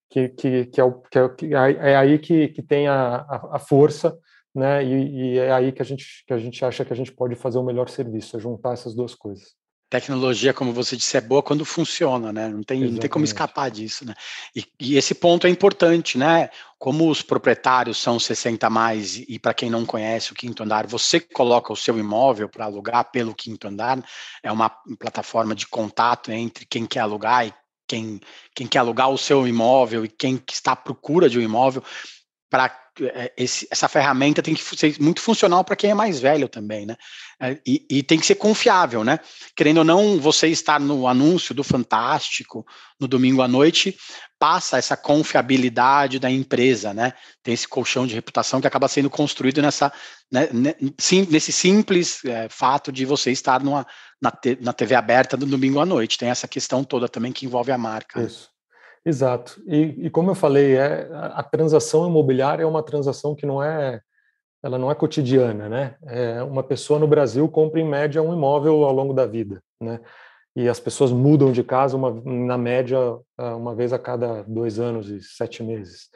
que, 0.09 0.28
que, 0.28 0.66
que, 0.66 0.80
é, 0.80 0.85
o, 0.85 0.92
que, 1.02 1.19
é, 1.19 1.28
que 1.28 1.54
é, 1.54 1.97
aí 1.97 2.16
que, 2.19 2.49
que 2.49 2.62
tem 2.62 2.87
a, 2.87 3.16
a, 3.16 3.57
a 3.57 3.59
força, 3.59 4.16
né, 4.54 4.85
e, 4.85 5.35
e, 5.35 5.38
é 5.38 5.52
aí 5.52 5.73
que 5.73 5.83
a 5.83 5.85
gente 5.85 6.25
que 6.25 6.33
a 6.33 6.38
gente 6.38 6.64
acha 6.64 6.85
que 6.85 6.92
a 6.92 6.97
gente 6.97 7.12
pode 7.12 7.35
fazer 7.35 7.59
o 7.59 7.64
melhor 7.64 7.88
serviço, 7.88 8.37
é 8.37 8.40
juntar 8.40 8.73
essas 8.73 8.95
duas 8.95 9.14
coisas 9.14 9.57
tecnologia, 9.88 10.52
como 10.52 10.73
você 10.73 10.97
disse, 10.97 11.16
é 11.16 11.21
boa 11.21 11.43
quando 11.43 11.64
funciona, 11.64 12.33
né? 12.33 12.49
Não 12.49 12.62
tem, 12.62 12.81
não 12.81 12.99
tem 12.99 13.09
como 13.09 13.25
escapar 13.25 13.71
disso, 13.71 14.05
né? 14.05 14.14
E, 14.55 14.64
e, 14.81 14.97
esse 14.97 15.14
ponto 15.14 15.47
é 15.47 15.50
importante, 15.50 16.19
né? 16.19 16.50
Como 16.78 17.09
os 17.09 17.23
proprietários 17.23 17.99
são 17.99 18.19
60 18.19 18.69
mais 18.69 19.16
e, 19.16 19.38
para 19.38 19.55
quem 19.55 19.71
não 19.71 19.87
conhece 19.87 20.33
o 20.33 20.35
quinto 20.35 20.62
andar, 20.62 20.87
você 20.87 21.21
coloca 21.21 21.73
o 21.73 21.76
seu 21.76 21.99
imóvel 21.99 22.49
para 22.49 22.64
alugar 22.64 23.11
pelo 23.11 23.35
quinto 23.35 23.69
andar, 23.69 24.05
é 24.43 24.50
uma 24.50 24.69
plataforma 24.99 25.55
de 25.55 25.66
contato 25.66 26.33
entre 26.33 26.66
quem 26.66 26.85
quer 26.85 27.00
alugar 27.00 27.47
e 27.47 27.55
quem, 27.88 28.21
quem 28.55 28.66
quer 28.66 28.81
alugar 28.81 29.11
o 29.11 29.19
seu 29.19 29.47
imóvel 29.47 30.05
e 30.05 30.09
quem 30.09 30.43
está 30.50 30.73
à 30.73 30.76
procura 30.76 31.28
de 31.28 31.38
um 31.38 31.43
imóvel 31.43 31.83
para 32.50 32.86
esse, 33.37 33.67
essa 33.71 33.88
ferramenta 33.88 34.43
tem 34.43 34.55
que 34.55 34.76
ser 34.76 34.97
muito 35.00 35.21
funcional 35.21 35.65
para 35.65 35.76
quem 35.76 35.91
é 35.91 35.95
mais 35.95 36.19
velho 36.19 36.49
também, 36.49 36.87
né? 36.87 36.97
É, 37.41 37.59
e, 37.67 37.87
e, 37.91 38.03
tem 38.03 38.19
que 38.19 38.25
ser 38.25 38.37
confiável, 38.37 39.05
né? 39.05 39.21
Querendo 39.55 39.79
ou 39.79 39.85
não, 39.85 40.19
você 40.19 40.49
estar 40.49 40.81
no 40.81 41.07
anúncio 41.07 41.55
do 41.55 41.62
Fantástico 41.62 42.67
no 42.99 43.07
domingo 43.07 43.43
à 43.43 43.49
noite 43.49 43.95
passa 44.38 44.79
essa 44.79 44.97
confiabilidade 44.97 46.19
da 46.19 46.31
empresa, 46.31 46.95
né? 46.95 47.12
Tem 47.43 47.53
esse 47.53 47.69
colchão 47.69 48.07
de 48.07 48.15
reputação 48.15 48.61
que 48.61 48.67
acaba 48.67 48.88
sendo 48.88 49.11
construído 49.11 49.61
nessa, 49.61 49.93
né, 50.33 50.49
sim, 50.99 51.26
nesse 51.31 51.53
simples 51.53 52.25
é, 52.25 52.49
fato 52.49 52.91
de 52.91 53.05
você 53.05 53.31
estar 53.31 53.62
numa, 53.62 53.87
na, 54.21 54.33
na 54.61 54.73
TV 54.73 54.95
aberta 54.95 55.37
no 55.37 55.47
domingo 55.47 55.81
à 55.81 55.87
noite. 55.87 56.19
Tem 56.19 56.31
essa 56.31 56.49
questão 56.49 56.83
toda 56.83 57.09
também 57.09 57.33
que 57.33 57.45
envolve 57.45 57.71
a 57.71 57.79
marca. 57.79 58.21
Né? 58.21 58.26
Isso. 58.26 58.55
Exato. 59.06 59.62
E, 59.68 60.06
e, 60.06 60.10
como 60.10 60.32
eu 60.32 60.34
falei, 60.34 60.76
é, 60.76 61.08
a, 61.12 61.40
transação 61.40 62.08
imobiliária 62.08 62.64
é 62.64 62.66
uma 62.66 62.82
transação 62.82 63.36
que 63.36 63.46
não 63.46 63.62
é, 63.62 64.00
ela 64.60 64.76
não 64.78 64.90
é 64.90 64.96
cotidiana, 64.96 65.68
né? 65.68 65.94
É, 66.06 66.42
uma 66.42 66.64
pessoa 66.64 66.98
no 66.98 67.06
Brasil 67.06 67.48
compra 67.48 67.80
em 67.80 67.88
média 67.88 68.20
um 68.20 68.34
imóvel 68.34 68.82
ao 68.82 68.92
longo 68.92 69.14
da 69.14 69.25
vida, 69.25 69.62
né? 69.80 70.00
E 70.56 70.68
as 70.68 70.80
pessoas 70.80 71.12
mudam 71.12 71.52
de 71.52 71.62
casa 71.62 71.96
uma, 71.96 72.20
na 72.25 72.58
média 72.58 72.98
uma 73.38 73.75
vez 73.76 73.92
a 73.92 73.98
cada 73.98 74.42
dois 74.42 74.80
anos 74.80 75.08
e 75.08 75.22
sete 75.22 75.62
meses. 75.62 76.08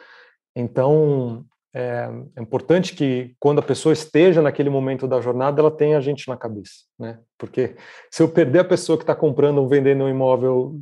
Então 0.56 1.44
é, 1.72 2.10
é, 2.36 2.42
importante 2.42 2.96
que 2.96 3.34
quando 3.38 3.60
a 3.60 3.62
pessoa 3.62 3.92
esteja 3.92 4.42
naquele 4.42 4.68
momento 4.68 5.06
da 5.06 5.20
jornada, 5.20 5.60
ela 5.60 5.70
tenha 5.70 5.98
a 5.98 6.00
gente 6.00 6.26
na 6.26 6.36
cabeça, 6.36 6.84
né? 6.98 7.20
Porque 7.38 7.76
se 8.10 8.22
eu 8.22 8.28
perder 8.28 8.60
a 8.60 8.64
pessoa 8.64 8.98
que 8.98 9.04
está 9.04 9.14
comprando 9.14 9.58
ou 9.58 9.68
vendendo 9.68 10.02
um 10.02 10.08
imóvel, 10.08 10.80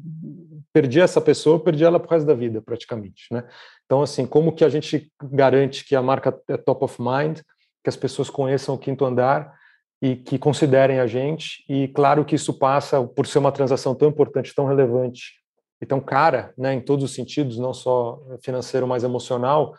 perdi 0.79 1.01
essa 1.01 1.21
pessoa, 1.21 1.59
perdi 1.59 1.83
ela 1.83 1.99
pro 1.99 2.09
resto 2.09 2.25
da 2.25 2.35
vida, 2.35 2.63
praticamente, 2.63 3.25
né? 3.33 3.43
Então, 3.85 4.01
assim, 4.01 4.25
como 4.25 4.53
que 4.53 4.65
a 4.65 4.69
gente 4.69 5.13
garante 5.21 5.85
que 5.85 5.97
a 5.97 6.01
marca 6.01 6.41
é 6.47 6.57
top 6.57 6.85
of 6.85 7.03
mind, 7.03 7.41
que 7.83 7.89
as 7.89 7.97
pessoas 7.97 8.31
conheçam 8.31 8.77
o 8.77 8.79
quinto 8.79 9.05
andar 9.05 9.53
e 10.01 10.15
que 10.15 10.39
considerem 10.39 11.01
a 11.01 11.07
gente? 11.09 11.65
E 11.69 11.89
claro 11.89 12.25
que 12.25 12.37
isso 12.37 12.57
passa 12.57 13.03
por 13.03 13.27
ser 13.27 13.41
uma 13.41 13.51
transação 13.51 13.93
tão 13.93 14.09
importante, 14.09 14.55
tão 14.55 14.67
relevante 14.67 15.41
e 15.83 15.87
tão 15.87 16.01
cara, 16.01 16.55
né, 16.57 16.75
em 16.75 16.81
todos 16.81 17.05
os 17.05 17.13
sentidos, 17.13 17.59
não 17.59 17.75
só 17.75 18.21
financeiro, 18.41 18.87
mas 18.87 19.03
emocional, 19.03 19.75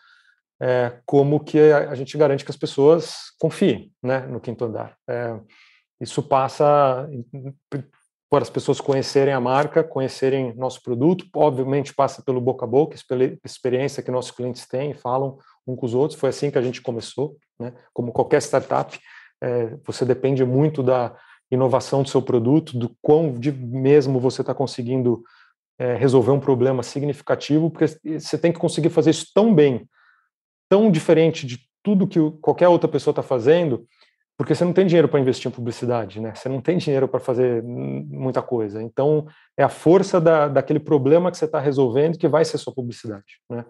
é, 0.61 0.99
como 1.05 1.39
que 1.39 1.59
a, 1.59 1.95
gente 1.95 2.17
garante 2.17 2.43
que 2.43 2.51
as 2.51 2.57
pessoas 2.57 3.31
confiem, 3.39 3.89
né, 4.03 4.19
no 4.27 4.41
quinto 4.41 4.65
andar. 4.65 4.97
É, 5.09 5.39
isso 6.01 6.21
passa 6.21 7.09
por 8.29 8.41
as 8.41 8.49
pessoas 8.49 8.79
conhecerem 8.79 9.33
a 9.33 9.39
marca, 9.39 9.83
conhecerem 9.83 10.53
nosso 10.55 10.83
produto, 10.83 11.25
obviamente 11.33 11.93
passa 11.93 12.21
pelo 12.21 12.39
boca 12.39 12.63
a 12.63 12.67
boca, 12.67 12.95
experiência 13.43 14.03
que 14.03 14.11
nossos 14.11 14.31
clientes 14.31 14.67
têm, 14.67 14.93
falam 14.93 15.37
um 15.65 15.75
com 15.75 15.85
os 15.85 15.95
outros. 15.95 16.19
Foi 16.19 16.29
assim 16.29 16.51
que 16.51 16.57
a 16.57 16.61
gente 16.61 16.81
começou, 16.81 17.37
né? 17.59 17.73
Como 17.91 18.11
qualquer 18.11 18.39
startup, 18.41 18.99
é, 19.41 19.75
você 19.83 20.05
depende 20.05 20.45
muito 20.45 20.83
da 20.83 21.15
inovação 21.49 22.03
do 22.03 22.09
seu 22.09 22.21
produto, 22.21 22.77
do 22.77 22.95
quão 23.01 23.39
de 23.39 23.51
mesmo 23.51 24.19
você 24.19 24.41
está 24.41 24.53
conseguindo 24.53 25.23
é, 25.79 25.95
resolver 25.95 26.31
um 26.31 26.39
problema 26.39 26.83
significativo, 26.83 27.71
porque 27.71 27.87
você 28.19 28.37
tem 28.37 28.51
que 28.51 28.59
conseguir 28.59 28.89
fazer 28.89 29.09
isso 29.09 29.31
tão 29.33 29.55
bem, 29.55 29.89
tão 30.69 30.91
diferente 30.91 31.47
de 31.47 31.59
tudo 31.81 32.07
que 32.07 32.19
qualquer 32.41 32.67
outra 32.67 32.87
pessoa 32.87 33.11
está 33.11 33.23
fazendo, 33.23 33.87
porque 34.39 34.55
você 34.55 34.63
não 34.63 34.71
tem 34.71 34.87
dinheiro 34.87 35.09
para 35.09 35.19
investir 35.19 35.51
em 35.51 35.53
publicidade, 35.53 36.21
né? 36.21 36.33
Você 36.33 36.47
não 36.47 36.61
tem 36.61 36.77
dinheiro 36.77 37.09
para 37.09 37.19
fazer 37.19 37.61
muita 37.61 38.41
coisa. 38.41 38.81
Então, 38.81 39.27
é 39.57 39.63
a 39.63 39.67
força 39.67 40.21
da, 40.21 40.47
daquele 40.47 40.79
problema 40.79 41.29
que 41.29 41.37
você 41.37 41.43
está 41.43 41.59
resolvendo 41.59 42.17
que 42.17 42.25
vai 42.25 42.45
ser 42.45 42.57
sua 42.57 42.73
publicidade, 42.73 43.41
né? 43.49 43.65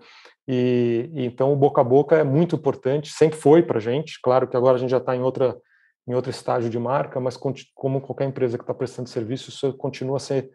E, 0.47 1.09
e, 1.11 1.25
então, 1.25 1.51
o 1.51 1.55
boca 1.55 1.81
a 1.81 1.83
boca 1.83 2.15
é 2.17 2.23
muito 2.23 2.55
importante, 2.55 3.09
sempre 3.09 3.39
foi 3.39 3.63
para 3.63 3.79
a 3.79 3.81
gente. 3.81 4.21
Claro 4.21 4.47
que 4.47 4.55
agora 4.55 4.75
a 4.75 4.79
gente 4.79 4.91
já 4.91 4.99
está 4.99 5.15
em 5.15 5.23
outra 5.23 5.57
em 6.07 6.13
outro 6.13 6.29
estágio 6.29 6.69
de 6.69 6.77
marca, 6.77 7.19
mas 7.19 7.35
como 7.73 7.99
qualquer 7.99 8.25
empresa 8.25 8.55
que 8.55 8.63
está 8.63 8.73
prestando 8.73 9.09
serviço, 9.09 9.49
isso 9.49 9.73
continua 9.73 10.17
a 10.17 10.19
ser 10.19 10.51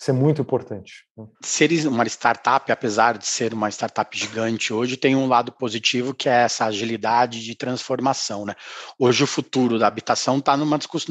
isso 0.00 0.12
é 0.12 0.14
muito 0.14 0.40
importante. 0.40 1.04
Né? 1.16 1.26
Ser 1.42 1.70
uma 1.88 2.06
startup, 2.06 2.70
apesar 2.70 3.18
de 3.18 3.26
ser 3.26 3.52
uma 3.52 3.68
startup 3.68 4.16
gigante 4.16 4.72
hoje, 4.72 4.96
tem 4.96 5.16
um 5.16 5.26
lado 5.26 5.50
positivo 5.50 6.14
que 6.14 6.28
é 6.28 6.42
essa 6.42 6.66
agilidade 6.66 7.42
de 7.42 7.54
transformação. 7.56 8.46
Né? 8.46 8.54
Hoje 8.96 9.24
o 9.24 9.26
futuro 9.26 9.76
da 9.76 9.88
habitação 9.88 10.38
está 10.38 10.56
no 10.56 10.66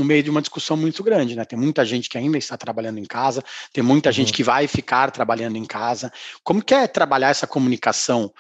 meio 0.06 0.24
de 0.24 0.30
uma 0.30 0.42
discussão 0.42 0.78
muito 0.78 1.04
grande. 1.04 1.36
Né? 1.36 1.44
Tem 1.44 1.60
muita 1.60 1.84
gente 1.84 2.08
que 2.08 2.18
ainda 2.18 2.38
está 2.38 2.56
trabalhando 2.56 2.98
em 2.98 3.06
casa, 3.06 3.44
tem 3.74 3.84
muita 3.84 4.08
uhum. 4.08 4.14
gente 4.14 4.32
que 4.32 4.44
vai 4.44 4.68
ficar 4.68 5.12
trabalhando 5.12 5.58
em 5.58 5.66
casa. 5.66 6.10
Como 6.42 6.64
que 6.64 6.74
é 6.74 6.88
trabalhar 6.88 7.30
essa 7.30 7.46
comunicação 7.46 8.32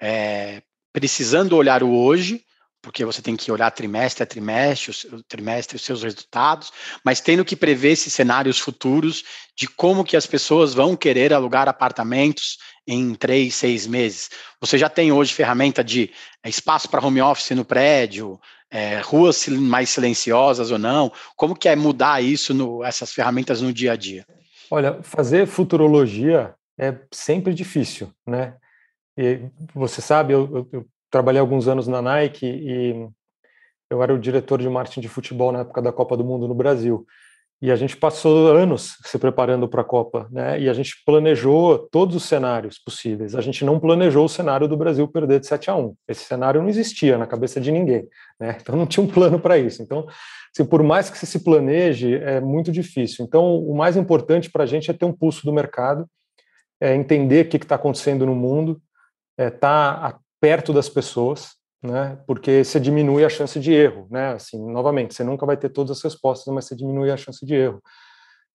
é, 0.00 0.62
precisando 0.92 1.56
olhar 1.56 1.84
o 1.84 1.94
hoje, 1.94 2.44
porque 2.82 3.04
você 3.04 3.22
tem 3.22 3.36
que 3.36 3.50
olhar 3.52 3.70
trimestre 3.70 4.24
a 4.24 4.26
trimestre, 4.26 4.90
o 5.12 5.22
trimestre, 5.22 5.76
os 5.76 5.82
seus 5.82 6.02
resultados, 6.02 6.72
mas 7.04 7.20
tendo 7.20 7.44
que 7.44 7.54
prever 7.54 7.92
esses 7.92 8.12
cenários 8.12 8.58
futuros 8.58 9.22
de 9.56 9.68
como 9.68 10.04
que 10.04 10.16
as 10.16 10.26
pessoas 10.26 10.74
vão 10.74 10.96
querer 10.96 11.32
alugar 11.32 11.68
apartamentos 11.68 12.58
em 12.84 13.14
três, 13.14 13.54
seis 13.54 13.86
meses. 13.86 14.30
Você 14.60 14.76
já 14.76 14.88
tem 14.88 15.12
hoje 15.12 15.32
ferramenta 15.32 15.84
de 15.84 16.10
é, 16.42 16.48
espaço 16.48 16.90
para 16.90 17.04
home 17.04 17.22
office 17.22 17.50
no 17.50 17.64
prédio, 17.64 18.38
é, 18.68 18.98
ruas 19.00 19.46
mais 19.46 19.90
silenciosas 19.90 20.72
ou 20.72 20.78
não? 20.78 21.12
Como 21.36 21.54
que 21.54 21.68
é 21.68 21.76
mudar 21.76 22.20
isso, 22.20 22.52
no, 22.52 22.82
essas 22.82 23.12
ferramentas 23.12 23.60
no 23.62 23.72
dia 23.72 23.92
a 23.92 23.96
dia? 23.96 24.26
Olha, 24.68 25.00
fazer 25.02 25.46
futurologia 25.46 26.54
é 26.76 26.98
sempre 27.12 27.54
difícil, 27.54 28.12
né? 28.26 28.56
E 29.16 29.40
você 29.74 30.00
sabe, 30.00 30.32
eu, 30.32 30.68
eu, 30.72 30.86
trabalhei 31.12 31.40
alguns 31.40 31.68
anos 31.68 31.86
na 31.86 32.02
Nike 32.02 32.46
e 32.46 33.08
eu 33.90 34.02
era 34.02 34.12
o 34.12 34.18
diretor 34.18 34.58
de 34.58 34.68
marketing 34.68 35.02
de 35.02 35.08
futebol 35.08 35.52
na 35.52 35.60
época 35.60 35.82
da 35.82 35.92
Copa 35.92 36.16
do 36.16 36.24
Mundo 36.24 36.48
no 36.48 36.54
Brasil. 36.54 37.06
E 37.60 37.70
a 37.70 37.76
gente 37.76 37.96
passou 37.96 38.48
anos 38.48 38.96
se 39.04 39.16
preparando 39.18 39.68
para 39.68 39.82
a 39.82 39.84
Copa, 39.84 40.26
né? 40.32 40.58
E 40.58 40.68
a 40.68 40.72
gente 40.72 40.96
planejou 41.06 41.78
todos 41.92 42.16
os 42.16 42.24
cenários 42.24 42.76
possíveis. 42.76 43.36
A 43.36 43.40
gente 43.40 43.64
não 43.64 43.78
planejou 43.78 44.24
o 44.24 44.28
cenário 44.28 44.66
do 44.66 44.76
Brasil 44.76 45.06
perder 45.06 45.38
de 45.38 45.46
7 45.46 45.70
a 45.70 45.76
1. 45.76 45.94
Esse 46.08 46.24
cenário 46.24 46.60
não 46.60 46.68
existia 46.68 47.16
na 47.16 47.26
cabeça 47.26 47.60
de 47.60 47.70
ninguém, 47.70 48.08
né? 48.40 48.56
Então 48.60 48.74
não 48.74 48.86
tinha 48.86 49.04
um 49.04 49.06
plano 49.06 49.38
para 49.38 49.58
isso. 49.58 49.80
Então, 49.80 50.08
assim, 50.52 50.68
por 50.68 50.82
mais 50.82 51.08
que 51.08 51.16
você 51.16 51.26
se 51.26 51.44
planeje, 51.44 52.16
é 52.16 52.40
muito 52.40 52.72
difícil. 52.72 53.24
Então, 53.24 53.56
o 53.56 53.76
mais 53.76 53.96
importante 53.96 54.50
para 54.50 54.64
a 54.64 54.66
gente 54.66 54.90
é 54.90 54.94
ter 54.94 55.04
um 55.04 55.12
pulso 55.12 55.44
do 55.44 55.52
mercado, 55.52 56.08
é 56.80 56.96
entender 56.96 57.46
o 57.46 57.48
que 57.48 57.58
está 57.58 57.76
acontecendo 57.76 58.26
no 58.26 58.34
mundo, 58.34 58.82
é 59.38 59.50
tá 59.50 60.18
perto 60.42 60.72
das 60.72 60.88
pessoas, 60.88 61.52
né? 61.80 62.18
Porque 62.26 62.64
você 62.64 62.80
diminui 62.80 63.24
a 63.24 63.28
chance 63.28 63.60
de 63.60 63.72
erro, 63.72 64.08
né? 64.10 64.32
Assim, 64.32 64.60
novamente, 64.72 65.14
você 65.14 65.22
nunca 65.22 65.46
vai 65.46 65.56
ter 65.56 65.68
todas 65.68 65.96
as 65.98 66.02
respostas, 66.02 66.52
mas 66.52 66.64
você 66.64 66.74
diminui 66.74 67.12
a 67.12 67.16
chance 67.16 67.46
de 67.46 67.54
erro. 67.54 67.80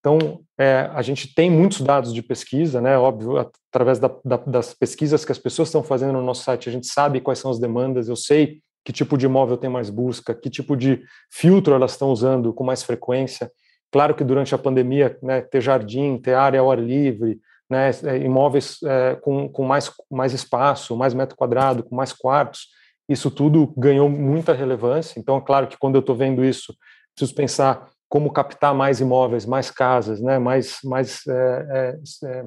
Então, 0.02 0.42
é, 0.60 0.90
a 0.94 1.02
gente 1.02 1.34
tem 1.34 1.50
muitos 1.50 1.80
dados 1.80 2.14
de 2.14 2.22
pesquisa, 2.22 2.82
né? 2.82 2.98
Óbvio, 2.98 3.38
através 3.38 4.00
da, 4.00 4.14
da, 4.24 4.36
das 4.36 4.74
pesquisas 4.74 5.24
que 5.24 5.32
as 5.32 5.40
pessoas 5.40 5.70
estão 5.70 5.82
fazendo 5.82 6.12
no 6.12 6.22
nosso 6.22 6.44
site, 6.44 6.68
a 6.68 6.72
gente 6.74 6.88
sabe 6.88 7.22
quais 7.22 7.40
são 7.40 7.50
as 7.50 7.58
demandas. 7.58 8.10
Eu 8.10 8.18
sei 8.18 8.62
que 8.84 8.92
tipo 8.92 9.18
de 9.18 9.26
imóvel 9.26 9.56
tem 9.56 9.70
mais 9.70 9.90
busca, 9.90 10.36
que 10.36 10.50
tipo 10.50 10.76
de 10.76 11.02
filtro 11.32 11.74
elas 11.74 11.92
estão 11.92 12.10
usando 12.10 12.54
com 12.54 12.66
mais 12.66 12.84
frequência. 12.84 13.50
Claro 13.94 14.14
que 14.14 14.26
durante 14.26 14.54
a 14.54 14.58
pandemia, 14.58 15.18
né, 15.24 15.40
ter 15.40 15.62
jardim, 15.62 16.18
ter 16.18 16.34
área 16.34 16.60
ao 16.60 16.70
ar 16.70 16.80
livre, 16.80 17.40
né, 17.70 17.92
é, 18.04 18.18
imóveis 18.18 18.78
é, 18.84 19.16
com, 19.16 19.50
com 19.50 19.64
mais, 19.64 19.92
mais 20.10 20.34
espaço, 20.34 20.96
mais 20.96 21.14
metro 21.14 21.36
quadrado, 21.36 21.84
com 21.84 21.96
mais 21.96 22.14
quartos, 22.14 22.68
isso 23.10 23.32
tudo 23.32 23.74
ganhou 23.78 24.10
muita 24.10 24.54
relevância. 24.54 25.20
Então, 25.20 25.38
é 25.38 25.42
claro 25.42 25.68
que 25.68 25.78
quando 25.78 25.96
eu 25.96 26.02
estou 26.02 26.16
vendo 26.16 26.44
isso, 26.44 26.76
preciso 27.16 27.36
pensar 27.36 27.90
como 28.10 28.32
captar 28.32 28.74
mais 28.74 29.00
imóveis, 29.02 29.46
mais 29.46 29.70
casas, 29.70 30.22
né, 30.22 30.40
mais, 30.40 30.80
mais 30.84 31.26
é, 31.28 31.68
é, 31.70 32.28
é, 32.28 32.46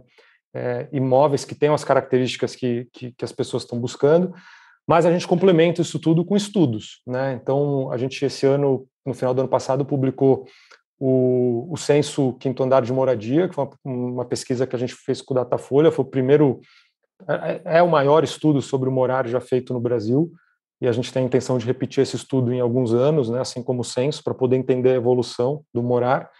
é 0.54 0.88
imóveis 0.92 1.44
que 1.44 1.54
tenham 1.54 1.74
as 1.74 1.84
características 1.84 2.56
que, 2.56 2.88
que, 2.92 3.12
que 3.12 3.24
as 3.24 3.32
pessoas 3.32 3.62
estão 3.62 3.78
buscando, 3.78 4.34
mas 4.88 5.06
a 5.06 5.12
gente 5.12 5.28
complementa 5.28 5.82
isso 5.82 5.98
tudo 5.98 6.24
com 6.24 6.36
estudos. 6.36 7.02
Né? 7.06 7.38
Então, 7.40 7.92
a 7.92 7.96
gente, 7.96 8.24
esse 8.24 8.46
ano, 8.46 8.86
no 9.04 9.14
final 9.14 9.34
do 9.34 9.40
ano 9.40 9.48
passado, 9.48 9.84
publicou 9.84 10.46
o, 11.00 11.66
o 11.72 11.76
censo 11.78 12.34
quinto 12.34 12.62
andar 12.62 12.82
de 12.82 12.92
moradia, 12.92 13.48
que 13.48 13.54
foi 13.54 13.64
uma, 13.64 14.10
uma, 14.12 14.24
pesquisa 14.26 14.66
que 14.66 14.76
a 14.76 14.78
gente 14.78 14.94
fez 14.94 15.22
com 15.22 15.32
o 15.32 15.36
Datafolha, 15.36 15.90
foi 15.90 16.04
o 16.04 16.08
primeiro, 16.08 16.60
é, 17.26 17.34
é, 17.34 17.78
é, 17.78 17.82
o 17.82 17.88
maior 17.88 18.22
estudo 18.22 18.60
sobre 18.60 18.86
o 18.86 18.92
morar 18.92 19.26
já 19.26 19.40
feito 19.40 19.72
no 19.72 19.80
Brasil, 19.80 20.30
e 20.78 20.86
a 20.86 20.92
gente 20.92 21.10
tem 21.10 21.22
a 21.22 21.26
intenção 21.26 21.56
de 21.56 21.64
repetir 21.64 22.02
esse 22.02 22.16
estudo 22.16 22.52
em 22.52 22.60
alguns 22.60 22.92
anos, 22.92 23.30
né, 23.30 23.40
assim 23.40 23.62
como 23.62 23.80
o 23.80 23.84
censo, 23.84 24.22
para 24.22 24.34
poder 24.34 24.56
entender 24.56 24.90
a 24.90 24.96
evolução 24.96 25.62
do 25.72 25.82
morar, 25.82 26.30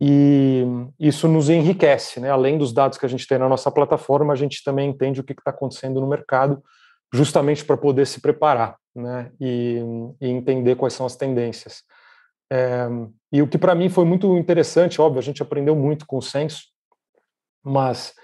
e 0.00 0.62
isso 1.00 1.26
nos 1.26 1.50
enriquece, 1.50 2.20
né, 2.20 2.30
além 2.30 2.56
dos 2.56 2.72
dados 2.72 2.98
que 2.98 3.06
a 3.06 3.08
gente 3.08 3.26
tem 3.26 3.36
na 3.36 3.48
nossa 3.48 3.68
plataforma, 3.68 4.32
a 4.32 4.36
gente 4.36 4.62
também 4.62 4.90
entende 4.90 5.20
o 5.20 5.24
que 5.24 5.32
está 5.32 5.50
acontecendo 5.50 6.00
no 6.00 6.06
mercado, 6.06 6.62
justamente 7.12 7.64
para 7.64 7.76
poder 7.76 8.06
se 8.06 8.20
preparar, 8.20 8.76
né, 8.94 9.32
e, 9.40 9.82
e 10.20 10.28
entender 10.28 10.76
quais 10.76 10.94
são 10.94 11.04
as 11.04 11.16
tendências. 11.16 11.82
É, 12.50 12.86
e 13.32 13.42
o 13.42 13.48
que 13.48 13.58
para 13.58 13.74
mim 13.74 13.88
foi 13.88 14.04
muito 14.04 14.36
interessante, 14.36 15.00
óbvio, 15.00 15.18
a 15.18 15.22
gente 15.22 15.42
aprendeu 15.42 15.76
muito 15.76 16.06
com 16.06 16.16
o 16.18 16.22
censo, 16.22 16.62
mas 17.62 18.14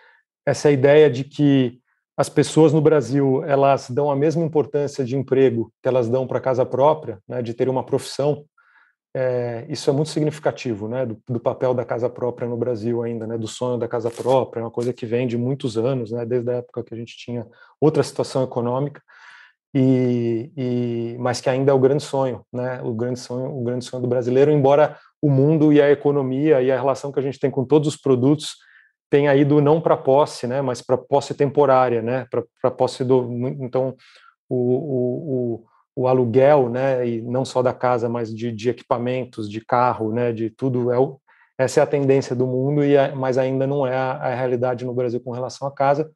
essa 0.47 0.71
ideia 0.71 1.11
de 1.11 1.25
que 1.25 1.79
as 2.17 2.29
pessoas 2.29 2.73
no 2.73 2.81
Brasil 2.81 3.45
elas 3.45 3.91
dão 3.91 4.11
a 4.11 4.17
mesma 4.17 4.45
importância 4.45 5.05
de 5.05 5.17
emprego 5.17 5.73
que 5.83 5.89
elas 5.89 6.09
dão 6.09 6.27
para 6.27 6.41
casa 6.41 6.65
própria, 6.65 7.19
né, 7.29 7.43
de 7.43 7.53
ter 7.53 7.69
uma 7.69 7.85
profissão, 7.85 8.45
é, 9.17 9.67
isso 9.69 9.91
é 9.91 9.93
muito 9.93 10.11
significativo, 10.11 10.89
né, 10.89 11.07
do, 11.07 11.21
do, 11.29 11.39
papel 11.39 11.75
da 11.75 11.85
casa 11.85 12.09
própria 12.09 12.49
no 12.49 12.57
Brasil 12.57 13.03
ainda, 13.03 13.27
né, 13.27 13.37
do 13.37 13.47
sonho 13.47 13.79
da 13.79 13.87
casa 13.87 14.11
própria, 14.11 14.61
é 14.61 14.65
uma 14.65 14.71
coisa 14.71 14.93
que 14.93 15.07
vem 15.07 15.27
de 15.27 15.37
muitos 15.37 15.77
anos, 15.77 16.11
né, 16.11 16.25
desde 16.25 16.51
a 16.51 16.55
época 16.55 16.83
que 16.83 16.95
a 16.95 16.97
gente 16.97 17.17
tinha 17.17 17.47
outra 17.81 18.03
situação 18.03 18.43
econômica 18.43 19.03
e, 19.75 20.53
e, 20.57 21.17
mas 21.19 21.41
que 21.41 21.51
ainda 21.51 21.73
é 21.73 21.75
o 21.75 21.79
grande 21.81 22.03
sonho, 22.05 22.47
né? 22.53 22.81
O 22.83 22.95
grande 22.95 23.19
sonho, 23.19 23.51
o 23.51 23.65
grande 23.65 23.85
sonho 23.85 24.03
do 24.03 24.09
brasileiro, 24.09 24.53
embora 24.53 24.97
o 25.21 25.29
mundo 25.29 25.73
e 25.73 25.83
a 25.83 25.91
economia 25.91 26.63
e 26.63 26.71
a 26.71 26.77
relação 26.77 27.11
que 27.11 27.19
a 27.19 27.23
gente 27.23 27.41
tem 27.41 27.51
com 27.51 27.65
todos 27.65 27.89
os 27.89 27.97
produtos 27.97 28.55
tenha 29.11 29.35
ido 29.35 29.61
não 29.61 29.81
para 29.81 29.97
posse, 29.97 30.47
né? 30.47 30.63
Mas 30.63 30.81
para 30.81 30.97
posse 30.97 31.35
temporária, 31.35 32.01
né? 32.01 32.25
Para 32.63 32.71
posse 32.71 33.03
do 33.03 33.29
então 33.61 33.97
o, 34.49 34.57
o, 34.57 35.65
o, 35.97 36.03
o, 36.05 36.09
aluguel, 36.09 36.69
né? 36.69 37.09
E 37.09 37.21
não 37.21 37.45
só 37.45 37.61
da 37.61 37.75
casa, 37.75 38.09
mas 38.09 38.33
de, 38.33 38.53
de 38.53 38.71
equipamentos, 38.71 39.51
de 39.51 39.61
carro, 39.61 40.13
né? 40.13 40.33
De 40.33 40.51
tudo 40.51 40.93
é 40.93 40.97
essa 41.59 41.81
é 41.81 41.83
a 41.83 41.87
tendência 41.87 42.37
do 42.37 42.47
mundo 42.47 42.85
e 42.85 42.95
é, 42.95 43.13
mas 43.13 43.39
ainda 43.39 43.67
não 43.67 43.85
é 43.85 43.97
a, 43.97 44.13
a 44.13 44.35
realidade 44.35 44.85
no 44.85 44.95
Brasil 44.95 45.21
com 45.21 45.33
relação 45.33 45.67
à 45.67 45.73
casa 45.73 46.09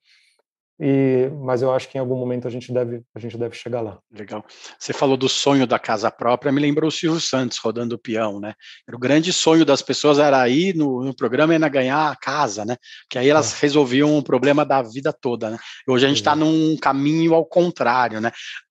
e, 0.80 1.28
mas 1.42 1.61
eu 1.61 1.73
acho 1.73 1.88
que 1.88 1.99
em 1.99 2.00
algum 2.00 2.16
momento 2.16 2.47
a 2.47 2.50
gente 2.50 2.73
deve 2.73 3.02
a 3.14 3.18
gente 3.18 3.37
deve 3.37 3.56
chegar 3.56 3.80
lá. 3.80 3.99
Legal. 4.12 4.44
Você 4.78 4.92
falou 4.92 5.16
do 5.16 5.28
sonho 5.28 5.66
da 5.66 5.78
casa 5.78 6.11
própria, 6.11 6.52
me 6.52 6.61
lembrou 6.61 6.88
o 6.88 6.92
Silvio 6.92 7.20
Santos 7.20 7.58
rodando 7.58 7.97
o 7.97 7.99
peão, 7.99 8.38
né? 8.38 8.54
O 8.92 8.99
grande 8.99 9.32
sonho 9.32 9.64
das 9.64 9.82
pessoas 9.82 10.18
era 10.18 10.49
ir 10.49 10.76
no, 10.76 11.02
no 11.02 11.14
programa 11.14 11.54
e 11.54 11.68
ganhar 11.68 12.12
a 12.12 12.16
casa, 12.16 12.64
né? 12.64 12.76
Que 13.11 13.18
aí 13.18 13.28
elas 13.28 13.54
é. 13.54 13.62
resolviam 13.62 14.16
o 14.16 14.23
problema 14.23 14.64
da 14.64 14.80
vida 14.80 15.12
toda, 15.12 15.50
né? 15.50 15.58
Hoje 15.87 16.04
a 16.06 16.08
gente 16.08 16.18
está 16.18 16.37
num 16.37 16.76
caminho 16.76 17.35
ao 17.35 17.44
contrário, 17.44 18.20
né? 18.20 18.30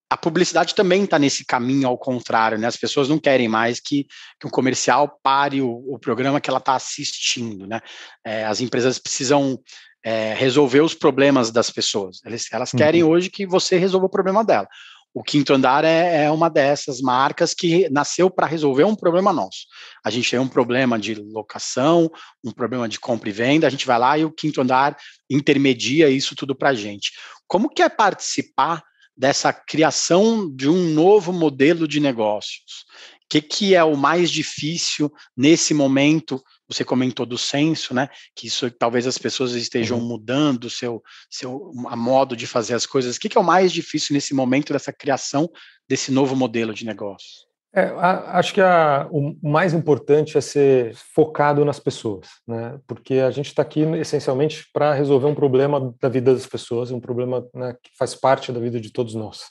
a 0.10 0.16
publicidade 0.16 0.74
também 0.74 1.04
está 1.04 1.20
nesse 1.20 1.46
caminho 1.46 1.88
ao 1.88 1.98
contrário, 1.98 2.58
né? 2.58 2.68
As 2.68 2.78
pessoas 2.78 3.10
não 3.10 3.20
querem 3.20 3.50
mais 3.50 3.80
que, 3.80 4.06
que 4.40 4.48
um 4.48 4.50
comercial 4.50 5.20
pare 5.22 5.62
o, 5.62 5.70
o 5.70 6.00
programa 6.00 6.40
que 6.40 6.50
ela 6.50 6.60
está 6.60 6.76
assistindo, 6.76 7.68
né? 7.68 7.82
É, 8.26 8.46
as 8.46 8.62
empresas 8.62 8.98
precisam 8.98 9.60
é, 10.08 10.34
resolver 10.34 10.80
os 10.80 10.94
problemas 10.94 11.52
das 11.52 11.70
pessoas. 11.70 12.22
Elas, 12.24 12.46
elas 12.50 12.72
uhum. 12.72 12.78
querem 12.78 13.04
hoje 13.04 13.30
que 13.30 13.46
você 13.46 13.78
resolva 13.78 14.06
o 14.06 14.10
problema 14.10 14.42
dela. 14.42 14.66
O 15.14 15.22
Quinto 15.22 15.54
Andar 15.54 15.84
é, 15.84 16.24
é 16.24 16.32
uma 16.32 16.50
dessas 16.50 17.02
marcas 17.02 17.54
que 17.54 17.90
nasceu 17.90 18.30
para 18.30 18.48
resolver 18.48 18.86
um 18.86 18.96
problema 18.96 19.34
nosso. 19.34 19.66
A 20.06 20.10
gente 20.10 20.32
tem 20.32 20.40
um 20.40 20.48
problema 20.48 20.98
de 20.98 21.14
locação, 21.16 22.10
um 22.42 22.54
problema 22.54 22.88
de 22.88 23.02
compra 23.02 23.28
e 23.28 23.34
venda, 23.34 23.68
a 23.68 23.70
gente 23.70 23.86
vai 23.86 24.00
lá 24.00 24.18
e 24.18 24.24
o 24.24 24.32
Quinto 24.32 24.62
Andar 24.62 24.96
intermedia 25.30 26.10
isso 26.10 26.38
tudo 26.38 26.56
para 26.56 26.70
a 26.70 26.74
gente. 26.74 27.12
Como 27.46 27.68
que 27.70 27.82
é 27.82 27.90
participar 27.90 28.82
dessa 29.14 29.52
criação 29.52 30.50
de 30.56 30.70
um 30.70 30.94
novo 30.94 31.34
modelo 31.34 31.86
de 31.86 32.00
negócios? 32.00 32.86
O 33.26 33.28
que, 33.30 33.42
que 33.42 33.76
é 33.76 33.84
o 33.84 33.98
mais 33.98 34.32
difícil 34.32 35.12
nesse 35.36 35.74
momento? 35.74 36.42
Você 36.70 36.84
comentou 36.84 37.26
do 37.26 37.38
censo, 37.38 37.94
né? 37.94 38.10
Que 38.36 38.48
isso 38.48 38.70
talvez 38.72 39.08
as 39.08 39.18
pessoas 39.18 39.54
estejam 39.54 39.98
uhum. 39.98 40.06
mudando 40.06 40.70
seu, 40.70 41.02
seu 41.30 41.72
a 41.88 41.96
modo 41.96 42.36
de 42.36 42.46
fazer 42.46 42.74
as 42.74 42.86
coisas. 42.86 43.16
O 43.16 43.20
que, 43.20 43.30
que 43.30 43.38
é 43.38 43.42
o 43.42 43.44
mais 43.44 43.72
difícil 43.72 44.14
nesse 44.14 44.34
momento 44.34 44.74
dessa 44.74 44.92
criação 44.92 45.50
desse 45.88 46.12
novo 46.12 46.36
modelo 46.36 46.74
de 46.74 46.86
negócio? 46.86 47.48
É, 47.74 47.82
a, 47.82 48.40
acho 48.40 48.54
que 48.54 48.62
a, 48.62 49.08
o 49.12 49.36
mais 49.44 49.74
importante 49.74 50.38
é 50.38 50.42
ser 50.42 50.96
focado 51.14 51.64
nas 51.64 51.80
pessoas, 51.80 52.28
né? 52.48 52.80
Porque 52.88 53.16
a 53.16 53.30
gente 53.30 53.48
está 53.48 53.62
aqui 53.62 53.82
essencialmente 54.00 54.66
para 54.74 54.94
resolver 54.94 55.28
um 55.28 55.36
problema 55.36 55.94
da 56.02 56.10
vida 56.10 56.34
das 56.34 56.48
pessoas, 56.48 56.92
um 56.92 57.00
problema 57.00 57.46
né, 57.54 57.76
que 57.84 57.92
faz 57.98 58.16
parte 58.16 58.52
da 58.52 58.60
vida 58.60 58.80
de 58.80 58.92
todos 58.92 59.14
nós. 59.14 59.42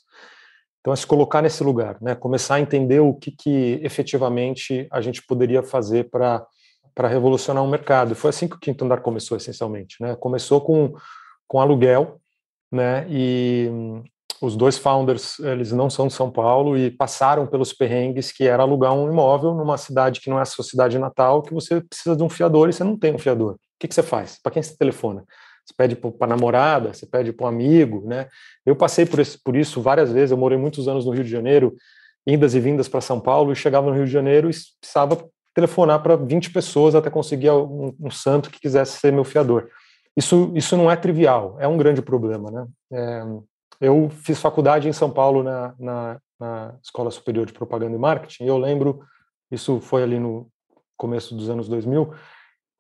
Então, 0.81 0.93
é 0.93 0.97
se 0.97 1.07
colocar 1.07 1.43
nesse 1.43 1.63
lugar, 1.63 1.99
né? 2.01 2.15
Começar 2.15 2.57
a 2.57 2.61
entender 2.61 3.01
o 3.01 3.15
que, 3.15 3.31
que 3.31 3.81
efetivamente 3.83 4.87
a 4.91 5.01
gente 5.01 5.23
poderia 5.27 5.63
fazer 5.63 6.11
para 6.11 6.45
para 6.97 7.07
revolucionar 7.07 7.63
o 7.63 7.69
mercado. 7.69 8.17
Foi 8.17 8.31
assim 8.31 8.49
que 8.49 8.57
o 8.57 8.59
Quinto 8.59 8.85
Andar 8.85 9.03
começou, 9.03 9.37
essencialmente, 9.37 9.97
né? 10.01 10.17
Começou 10.17 10.61
com 10.61 10.95
com 11.47 11.61
aluguel, 11.61 12.21
né? 12.73 13.07
E 13.09 13.71
os 14.41 14.57
dois 14.57 14.77
founders, 14.77 15.39
eles 15.39 15.73
não 15.73 15.89
são 15.89 16.09
de 16.09 16.13
São 16.13 16.31
Paulo 16.31 16.77
e 16.77 16.91
passaram 16.91 17.47
pelos 17.47 17.73
perrengues 17.73 18.33
que 18.33 18.45
era 18.45 18.63
alugar 18.63 18.93
um 18.93 19.11
imóvel 19.11 19.55
numa 19.55 19.79
cidade 19.79 20.21
que 20.21 20.29
não 20.29 20.39
é 20.39 20.43
a 20.43 20.47
sua 20.47 20.65
cidade 20.65 20.99
natal, 20.99 21.43
que 21.43 21.55
você 21.55 21.81
precisa 21.81 22.17
de 22.17 22.23
um 22.23 22.29
fiador 22.29 22.69
e 22.69 22.73
você 22.73 22.85
não 22.85 22.99
tem 22.99 23.15
um 23.15 23.19
fiador. 23.19 23.55
O 23.55 23.59
que, 23.79 23.89
que 23.89 23.95
você 23.95 24.03
faz? 24.03 24.39
Para 24.43 24.53
quem 24.53 24.63
você 24.63 24.77
telefona? 24.77 25.25
Você 25.65 25.75
pede 25.77 25.97
para 25.97 26.27
namorada, 26.27 26.93
você 26.93 27.07
pede 27.07 27.33
para 27.33 27.47
um 27.47 27.49
amigo, 27.49 28.07
né? 28.07 28.29
Eu 28.65 28.77
passei 28.77 29.07
por, 29.07 29.21
esse, 29.21 29.43
por 29.43 29.57
isso 29.57 29.81
várias 29.81 30.13
vezes, 30.13 30.31
eu 30.31 30.37
morei 30.37 30.59
muitos 30.59 30.87
anos 30.87 31.05
no 31.05 31.13
Rio 31.13 31.25
de 31.25 31.31
Janeiro, 31.31 31.75
indas 32.27 32.55
e 32.55 32.61
vindas 32.61 32.89
para 32.89 33.01
São 33.01 33.21
Paulo, 33.21 33.53
e 33.53 33.57
chegava 33.57 33.89
no 33.89 33.95
Rio 33.95 34.05
de 34.05 34.13
Janeiro 34.13 34.51
e 34.51 34.55
precisava 34.81 35.29
telefonar 35.57 36.03
para 36.03 36.17
20 36.17 36.51
pessoas 36.53 36.95
até 36.95 37.09
conseguir 37.09 37.51
um, 37.51 37.95
um 37.99 38.11
santo 38.11 38.51
que 38.51 38.61
quisesse 38.61 38.99
ser 38.99 39.11
meu 39.11 39.25
fiador. 39.25 39.71
Isso, 40.15 40.53
isso 40.55 40.77
não 40.77 40.91
é 40.91 40.97
trivial, 40.97 41.57
é 41.59 41.67
um 41.67 41.79
grande 41.79 42.03
problema, 42.03 42.51
né? 42.51 42.67
É, 42.93 43.23
eu 43.81 44.11
fiz 44.11 44.39
faculdade 44.39 44.87
em 44.87 44.93
São 44.93 45.11
Paulo 45.11 45.43
na, 45.43 45.75
na, 45.79 46.21
na, 46.39 46.75
Escola 46.83 47.11
Superior 47.11 47.47
de 47.47 47.55
Propaganda 47.55 47.97
e 47.97 47.99
Marketing, 47.99 48.45
e 48.45 48.49
eu 48.49 48.59
lembro, 48.59 49.01
isso 49.51 49.81
foi 49.81 50.03
ali 50.03 50.19
no 50.19 50.47
começo 50.95 51.35
dos 51.35 51.49
anos 51.49 51.69
2000, 51.69 52.13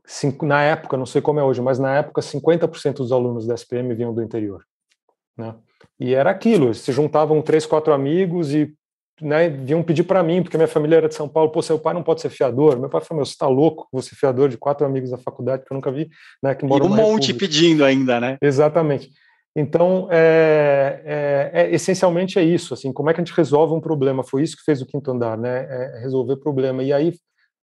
cinco, 0.05 0.45
na 0.45 0.63
época, 0.63 0.99
não 0.99 1.07
sei 1.07 1.23
como 1.23 1.41
é 1.41 1.43
hoje, 1.43 1.63
mas 1.63 1.79
na 1.79 1.97
época 1.97 2.21
50% 2.21 2.97
dos 2.97 3.11
alunos 3.11 3.47
da 3.47 3.55
SPM 3.55 3.95
vinham 3.95 4.13
do 4.13 4.23
interior. 4.23 4.63
Né? 5.35 5.55
E 5.99 6.15
era 6.15 6.31
aquilo, 6.31 6.75
se 6.75 6.93
juntavam 6.93 7.41
três, 7.41 7.65
quatro 7.65 7.95
amigos 7.95 8.53
e 8.53 8.75
né, 9.21 9.49
vinham 9.49 9.83
pedir 9.83 10.05
para 10.05 10.23
mim, 10.23 10.43
porque 10.43 10.57
minha 10.57 10.69
família 10.69 10.97
era 10.97 11.09
de 11.09 11.15
São 11.15 11.29
Paulo, 11.29 11.51
pô, 11.51 11.63
seu 11.63 11.79
pai 11.79 11.95
não 11.95 12.03
pode 12.03 12.21
ser 12.21 12.31
fiador. 12.31 12.79
Meu 12.79 12.89
pai 12.89 13.01
falou, 13.01 13.19
meu, 13.19 13.27
você 13.27 13.33
está 13.33 13.49
louco, 13.49 13.89
você 13.93 14.15
fiador 14.15 14.49
de 14.49 14.59
quatro 14.59 14.87
amigos 14.87 15.11
da 15.11 15.19
faculdade 15.19 15.65
que 15.65 15.73
eu 15.73 15.75
nunca 15.75 15.91
vi, 15.91 16.09
né, 16.43 16.55
que 16.55 16.65
moram 16.65 16.87
E 16.87 16.89
um 16.89 16.95
monte 16.95 17.29
república. 17.29 17.39
pedindo 17.39 17.85
ainda, 17.85 18.21
né? 18.21 18.37
Exatamente. 18.43 19.11
Então, 19.59 20.07
é, 20.11 21.01
é, 21.05 21.63
é, 21.63 21.75
essencialmente 21.75 22.39
é 22.39 22.45
isso, 22.45 22.75
assim, 22.75 22.93
como 22.93 23.09
é 23.09 23.15
que 23.15 23.21
a 23.21 23.25
gente 23.25 23.35
resolve 23.35 23.73
um 23.73 23.81
problema? 23.81 24.23
Foi 24.23 24.43
isso 24.43 24.55
que 24.55 24.63
fez 24.63 24.83
o 24.83 24.87
quinto 24.87 25.11
andar, 25.11 25.39
né? 25.39 25.67
É 25.69 26.01
resolver 26.01 26.37
problema. 26.37 26.83
E 26.83 26.93
aí 26.93 27.15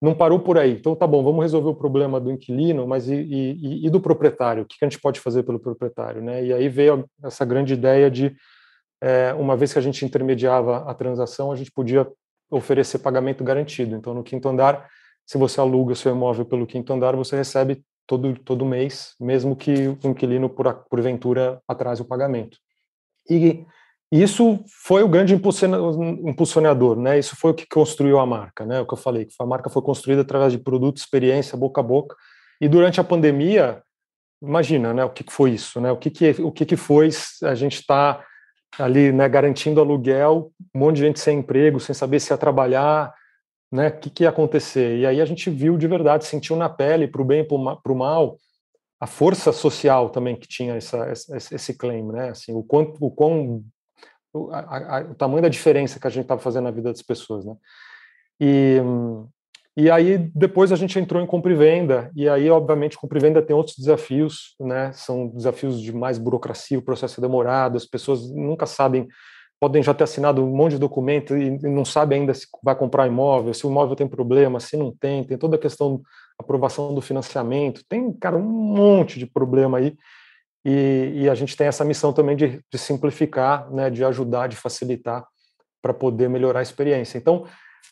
não 0.01 0.15
parou 0.15 0.39
por 0.39 0.57
aí. 0.57 0.71
Então, 0.73 0.95
tá 0.95 1.05
bom, 1.05 1.23
vamos 1.23 1.43
resolver 1.43 1.69
o 1.69 1.75
problema 1.75 2.19
do 2.19 2.31
inquilino, 2.31 2.87
mas 2.87 3.07
e, 3.07 3.13
e, 3.15 3.85
e 3.85 3.89
do 3.91 4.01
proprietário? 4.01 4.63
O 4.63 4.65
que 4.65 4.75
a 4.81 4.85
gente 4.85 4.99
pode 4.99 5.19
fazer 5.19 5.43
pelo 5.43 5.59
proprietário, 5.59 6.21
né? 6.21 6.43
E 6.43 6.51
aí 6.51 6.67
veio 6.67 7.05
essa 7.23 7.45
grande 7.45 7.75
ideia 7.75 8.09
de, 8.09 8.25
é, 8.25 8.31
uma 9.37 9.55
vez 9.55 9.73
que 9.73 9.79
a 9.79 9.81
gente 9.81 10.05
intermediava 10.05 10.89
a 10.89 10.93
transação, 10.93 11.51
a 11.51 11.55
gente 11.55 11.71
podia 11.71 12.07
oferecer 12.49 12.99
pagamento 12.99 13.43
garantido. 13.43 13.95
Então, 13.95 14.13
no 14.13 14.23
quinto 14.23 14.47
andar, 14.47 14.87
se 15.25 15.37
você 15.37 15.59
aluga 15.59 15.95
seu 15.95 16.11
imóvel 16.11 16.45
pelo 16.45 16.67
quinto 16.67 16.93
andar, 16.93 17.15
você 17.15 17.35
recebe 17.35 17.83
todo, 18.05 18.33
todo 18.39 18.65
mês, 18.65 19.15
mesmo 19.19 19.55
que 19.55 19.87
o 19.87 19.97
inquilino, 20.03 20.49
por, 20.49 20.85
porventura, 20.89 21.61
atrase 21.67 22.01
o 22.01 22.05
pagamento. 22.05 22.57
E 23.29 23.65
isso 24.11 24.63
foi 24.83 25.01
o 25.01 25.07
grande 25.07 25.33
impulsionador, 25.33 26.99
né? 26.99 27.17
Isso 27.17 27.35
foi 27.35 27.51
o 27.51 27.53
que 27.53 27.65
construiu 27.65 28.19
a 28.19 28.25
marca, 28.25 28.65
né? 28.65 28.81
O 28.81 28.85
que 28.85 28.93
eu 28.93 28.97
falei, 28.97 29.25
que 29.25 29.33
a 29.39 29.45
marca 29.45 29.69
foi 29.69 29.81
construída 29.81 30.21
através 30.21 30.51
de 30.51 30.59
produto, 30.59 30.97
experiência, 30.97 31.57
boca 31.57 31.81
a 31.81 31.83
boca. 31.83 32.15
E 32.61 32.67
durante 32.67 32.99
a 32.99 33.03
pandemia, 33.03 33.81
imagina, 34.41 34.93
né? 34.93 35.03
O 35.03 35.09
que 35.09 35.25
foi 35.29 35.51
isso, 35.51 35.81
né? 35.81 35.91
O 35.91 35.97
que 35.97 36.11
que 36.11 36.29
o 36.41 36.51
que 36.51 36.65
que 36.65 36.75
foi 36.75 37.09
a 37.43 37.55
gente 37.55 37.77
está 37.77 38.23
ali, 38.79 39.11
né? 39.11 39.27
Garantindo 39.29 39.79
aluguel, 39.79 40.51
um 40.73 40.79
monte 40.79 40.97
de 40.97 41.01
gente 41.03 41.19
sem 41.19 41.39
emprego, 41.39 41.79
sem 41.79 41.93
saber 41.93 42.19
se 42.19 42.31
ia 42.33 42.37
trabalhar, 42.37 43.13
né, 43.71 43.87
o 43.87 43.99
que, 43.99 44.09
que 44.09 44.23
ia 44.23 44.29
acontecer. 44.29 44.99
E 44.99 45.05
aí 45.05 45.19
a 45.19 45.25
gente 45.25 45.49
viu 45.49 45.77
de 45.77 45.87
verdade, 45.87 46.25
sentiu 46.25 46.55
na 46.55 46.69
pele, 46.69 47.07
para 47.07 47.21
o 47.21 47.25
bem 47.25 47.41
e 47.41 47.43
para 47.43 47.91
o 47.91 47.95
mal, 47.95 48.37
a 48.99 49.07
força 49.07 49.51
social 49.51 50.09
também 50.11 50.35
que 50.35 50.47
tinha 50.47 50.75
essa, 50.75 51.11
esse, 51.11 51.55
esse 51.55 51.73
claim, 51.73 52.03
né? 52.03 52.29
Assim, 52.29 52.53
o 52.53 52.63
quanto, 52.63 53.03
o 53.03 53.09
quão, 53.09 53.63
a, 54.51 54.97
a, 54.97 55.01
o 55.01 55.15
tamanho 55.15 55.41
da 55.41 55.49
diferença 55.49 55.99
que 55.99 56.07
a 56.07 56.09
gente 56.09 56.23
estava 56.23 56.39
fazendo 56.39 56.65
na 56.65 56.71
vida 56.71 56.91
das 56.91 57.01
pessoas, 57.01 57.43
né? 57.45 57.55
E, 58.39 58.77
e 59.75 59.89
aí 59.89 60.29
depois 60.35 60.71
a 60.71 60.75
gente 60.75 60.99
entrou 60.99 61.21
em 61.21 61.25
compra 61.25 61.51
e 61.51 61.55
venda, 61.55 62.11
e 62.15 62.29
aí 62.29 62.49
obviamente 62.49 62.97
compra 62.97 63.17
e 63.17 63.21
venda 63.21 63.41
tem 63.41 63.55
outros 63.55 63.75
desafios, 63.77 64.55
né? 64.59 64.91
São 64.93 65.27
desafios 65.27 65.81
de 65.81 65.91
mais 65.91 66.17
burocracia, 66.17 66.77
o 66.77 66.83
processo 66.83 67.19
é 67.19 67.21
demorado, 67.21 67.77
as 67.77 67.85
pessoas 67.85 68.29
nunca 68.31 68.65
sabem 68.65 69.07
podem 69.59 69.81
já 69.81 69.93
ter 69.93 70.03
assinado 70.03 70.43
um 70.43 70.53
monte 70.53 70.73
de 70.73 70.79
documento 70.79 71.37
e 71.37 71.57
não 71.69 71.85
sabe 71.85 72.15
ainda 72.15 72.33
se 72.33 72.45
vai 72.61 72.75
comprar 72.75 73.07
imóvel, 73.07 73.53
se 73.53 73.65
o 73.65 73.69
imóvel 73.69 73.95
tem 73.95 74.05
problema, 74.05 74.59
se 74.59 74.75
não 74.75 74.91
tem, 74.91 75.23
tem 75.23 75.37
toda 75.37 75.55
a 75.55 75.59
questão 75.59 76.01
aprovação 76.37 76.93
do 76.93 76.99
financiamento, 76.99 77.81
tem, 77.87 78.11
cara, 78.11 78.35
um 78.35 78.41
monte 78.41 79.17
de 79.17 79.25
problema 79.25 79.77
aí, 79.77 79.95
e, 80.65 81.11
e 81.15 81.29
a 81.29 81.35
gente 81.35 81.55
tem 81.55 81.67
essa 81.67 81.85
missão 81.85 82.11
também 82.11 82.35
de, 82.35 82.61
de 82.69 82.77
simplificar, 82.77 83.71
né, 83.71 83.89
de 83.89 84.03
ajudar, 84.03 84.47
de 84.47 84.57
facilitar, 84.57 85.25
para 85.81 85.93
poder 85.93 86.29
melhorar 86.29 86.59
a 86.59 86.63
experiência. 86.63 87.17
Então, 87.17 87.45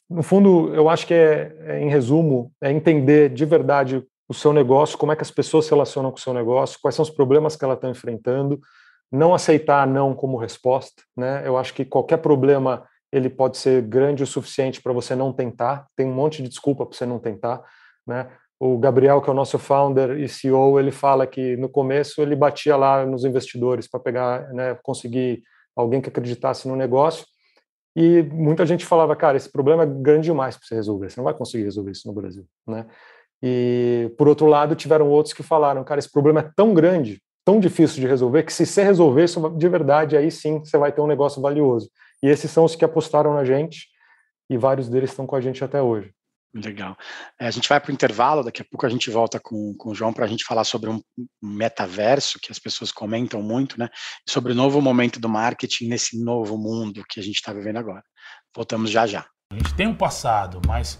no 0.10 0.24
fundo, 0.24 0.74
eu 0.74 0.90
acho 0.90 1.08
que 1.08 1.14
é, 1.14 1.56
é, 1.66 1.80
em 1.80 1.90
resumo, 1.90 2.52
é 2.62 2.72
entender 2.72 3.30
de 3.30 3.46
verdade 3.46 4.04
o 4.28 4.34
seu 4.34 4.54
negócio, 4.54 4.98
como 4.98 5.12
é 5.12 5.16
que 5.16 5.24
as 5.24 5.32
pessoas 5.32 5.66
se 5.66 5.72
relacionam 5.72 6.12
com 6.12 6.18
o 6.18 6.22
seu 6.22 6.34
negócio, 6.34 6.80
quais 6.82 6.96
são 6.96 7.04
os 7.04 7.10
problemas 7.10 7.56
que 7.56 7.66
ela 7.66 7.74
está 7.74 7.90
enfrentando, 7.90 8.60
não 9.12 9.34
aceitar 9.34 9.86
não 9.86 10.14
como 10.14 10.38
resposta, 10.38 11.04
né? 11.18 11.44
Eu 11.46 11.58
acho 11.58 11.74
que 11.74 11.84
qualquer 11.84 12.18
problema 12.18 12.86
ele 13.12 13.30
pode 13.30 13.58
ser 13.58 13.82
grande 13.82 14.24
o 14.24 14.28
suficiente 14.28 14.82
para 14.82 14.94
você 14.94 15.16
não 15.16 15.34
tentar. 15.34 15.86
Tem 15.98 16.06
um 16.06 16.14
monte 16.14 16.42
de 16.42 16.48
desculpa 16.48 16.86
para 16.86 16.98
você 16.98 17.06
não 17.06 17.20
tentar, 17.20 17.62
né? 18.08 18.30
O 18.58 18.78
Gabriel, 18.78 19.20
que 19.22 19.30
é 19.30 19.34
o 19.34 19.36
nosso 19.36 19.58
founder 19.58 20.20
e 20.20 20.30
CEO, 20.30 20.80
ele 20.80 20.92
fala 20.92 21.26
que 21.26 21.58
no 21.58 21.68
começo 21.68 22.22
ele 22.22 22.36
batia 22.36 22.78
lá 22.78 23.04
nos 23.06 23.26
investidores 23.26 23.90
para 23.90 24.00
pegar, 24.00 24.54
né, 24.54 24.78
conseguir 24.84 25.42
alguém 25.76 26.00
que 26.00 26.10
acreditasse 26.10 26.68
no 26.68 26.76
negócio. 26.76 27.26
E 27.96 28.24
muita 28.24 28.66
gente 28.66 28.86
falava, 28.86 29.16
cara, 29.16 29.38
esse 29.38 29.52
problema 29.52 29.84
é 29.84 29.86
grande 29.86 30.26
demais 30.26 30.56
para 30.58 30.66
você 30.66 30.76
resolver, 30.76 31.10
você 31.10 31.20
não 31.20 31.26
vai 31.26 31.34
conseguir 31.34 31.64
resolver 31.64 31.92
isso 31.92 32.08
no 32.08 32.14
Brasil, 32.14 32.46
né? 32.68 32.86
E 33.44 34.14
por 34.18 34.28
outro 34.28 34.46
lado, 34.46 34.76
tiveram 34.76 35.10
outros 35.10 35.34
que 35.34 35.44
falaram, 35.44 35.84
cara, 35.84 36.00
esse 36.00 36.12
problema 36.12 36.42
é 36.42 36.52
tão 36.56 36.74
grande 36.74 37.22
tão 37.46 37.60
difícil 37.60 38.00
de 38.00 38.08
resolver 38.08 38.44
que 38.44 38.54
se 38.54 38.66
você 38.66 38.84
resolver 38.84 39.24
isso 39.24 39.50
de 39.50 39.70
verdade, 39.70 40.16
aí 40.16 40.32
sim 40.32 40.60
você 40.60 40.78
vai 40.78 40.92
ter 40.92 41.02
um 41.02 41.08
negócio 41.08 41.42
valioso. 41.42 41.90
E 42.22 42.28
esses 42.28 42.52
são 42.52 42.64
os 42.66 42.76
que 42.76 42.86
apostaram 42.86 43.34
na 43.34 43.44
gente 43.44 43.88
e 44.50 44.58
vários 44.58 44.88
deles 44.88 45.10
estão 45.10 45.26
com 45.26 45.36
a 45.36 45.42
gente 45.42 45.64
até 45.64 45.82
hoje. 45.82 46.14
Legal. 46.54 46.98
É, 47.40 47.48
a 47.48 47.52
gente 47.52 47.70
vai 47.70 47.80
para 47.80 47.92
o 47.92 47.94
intervalo, 47.94 48.44
daqui 48.44 48.62
a 48.62 48.66
pouco 48.66 48.86
a 48.86 48.90
gente 48.90 49.10
volta 49.10 49.40
com, 49.40 49.74
com 49.78 49.92
o 49.92 49.96
João 49.96 50.12
para 50.12 50.26
a 50.26 50.28
gente 50.28 50.44
falar 50.44 50.66
sobre 50.66 50.90
um 50.90 51.02
metaverso 51.42 52.40
que 52.42 52.52
as 52.52 52.60
pessoas 52.60 52.92
comentam 52.92 53.42
muito, 53.42 53.80
né? 53.80 53.88
Sobre 54.28 54.52
o 54.52 54.56
novo 54.56 54.82
momento 54.82 55.20
do 55.20 55.30
marketing 55.30 55.88
nesse 55.88 56.22
novo 56.22 56.58
mundo 56.58 57.06
que 57.08 57.22
a 57.22 57.24
gente 57.24 57.36
está 57.36 57.54
vivendo 57.54 57.78
agora. 57.78 58.04
Voltamos 58.54 58.92
já 58.92 59.08
já. 59.08 59.26
A 59.52 59.56
gente 59.56 59.74
tem 59.76 59.88
um 59.88 59.96
passado, 59.96 60.62
mas 60.68 61.00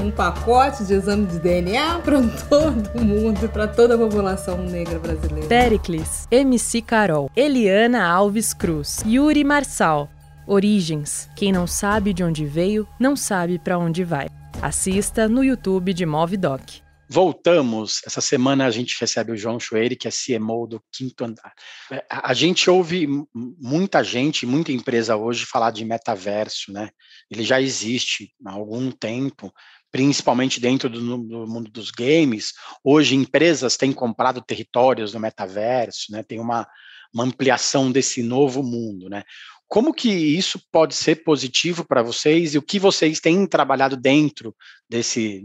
um 0.00 0.10
pacote 0.10 0.84
de 0.84 0.94
exame 0.94 1.26
de 1.26 1.38
DNA 1.38 2.00
para 2.00 2.20
todo 2.48 3.00
mundo 3.00 3.44
e 3.44 3.48
para 3.48 3.68
toda 3.68 3.94
a 3.94 3.98
população 3.98 4.58
negra 4.64 4.98
brasileira. 4.98 5.46
Pericles, 5.46 6.26
MC 6.30 6.82
Carol, 6.82 7.30
Eliana 7.36 8.06
Alves 8.06 8.54
Cruz, 8.54 9.02
Yuri 9.06 9.44
Marçal. 9.44 10.08
Origens. 10.46 11.28
Quem 11.36 11.52
não 11.52 11.64
sabe 11.64 12.12
de 12.12 12.24
onde 12.24 12.44
veio, 12.44 12.88
não 12.98 13.14
sabe 13.14 13.56
para 13.56 13.78
onde 13.78 14.02
vai. 14.02 14.26
Assista 14.60 15.28
no 15.28 15.44
YouTube 15.44 15.94
de 15.94 16.04
Movidoc. 16.04 16.82
Voltamos. 17.12 18.00
Essa 18.06 18.20
semana 18.20 18.66
a 18.66 18.70
gente 18.70 18.96
recebe 19.00 19.32
o 19.32 19.36
João 19.36 19.58
Chueire, 19.58 19.96
que 19.96 20.06
é 20.06 20.10
CMO 20.12 20.66
do 20.68 20.80
Quinto 20.92 21.24
Andar. 21.24 21.52
É, 21.90 22.04
a 22.08 22.32
gente 22.32 22.70
ouve 22.70 23.08
muita 23.34 24.04
gente, 24.04 24.46
muita 24.46 24.70
empresa 24.70 25.16
hoje 25.16 25.44
falar 25.44 25.72
de 25.72 25.84
metaverso, 25.84 26.72
né? 26.72 26.90
Ele 27.28 27.42
já 27.42 27.60
existe 27.60 28.32
há 28.46 28.52
algum 28.52 28.92
tempo, 28.92 29.52
principalmente 29.90 30.60
dentro 30.60 30.88
do, 30.88 31.18
do, 31.18 31.46
mundo 31.46 31.70
dos 31.70 31.90
games. 31.90 32.52
Hoje, 32.84 33.14
empresas 33.14 33.76
têm 33.76 33.92
comprado 33.92 34.40
territórios 34.40 35.12
no 35.12 35.20
metaverso, 35.20 36.12
né? 36.12 36.22
tem 36.22 36.38
uma, 36.38 36.66
uma 37.12 37.24
ampliação 37.24 37.90
desse 37.90 38.22
novo 38.22 38.62
mundo. 38.62 39.08
Né? 39.08 39.22
Como 39.66 39.94
que 39.94 40.10
isso 40.10 40.60
pode 40.70 40.94
ser 40.94 41.24
positivo 41.24 41.84
para 41.84 42.02
vocês 42.02 42.54
e 42.54 42.58
o 42.58 42.62
que 42.62 42.78
vocês 42.78 43.20
têm 43.20 43.46
trabalhado 43.46 43.96
dentro 43.96 44.54
desse, 44.88 45.44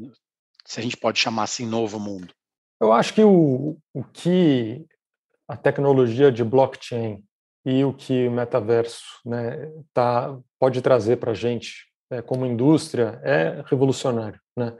se 0.66 0.80
a 0.80 0.84
gente 0.84 0.98
pode 0.98 1.20
chamar 1.20 1.44
assim, 1.44 1.66
novo 1.66 2.00
mundo? 2.00 2.34
Eu 2.80 2.92
acho 2.92 3.14
que 3.14 3.24
o, 3.24 3.78
o 3.94 4.04
que 4.04 4.86
a 5.48 5.56
tecnologia 5.56 6.32
de 6.32 6.44
blockchain 6.44 7.24
e 7.66 7.84
o 7.84 7.94
que 7.94 8.28
o 8.28 8.32
metaverso 8.32 9.04
né, 9.26 9.72
tá, 9.94 10.38
pode 10.60 10.82
trazer 10.82 11.18
para 11.18 11.32
a 11.32 11.36
gente 11.36 11.88
é, 12.18 12.22
como 12.22 12.46
indústria 12.46 13.20
é 13.24 13.64
revolucionário, 13.68 14.40
né? 14.58 14.74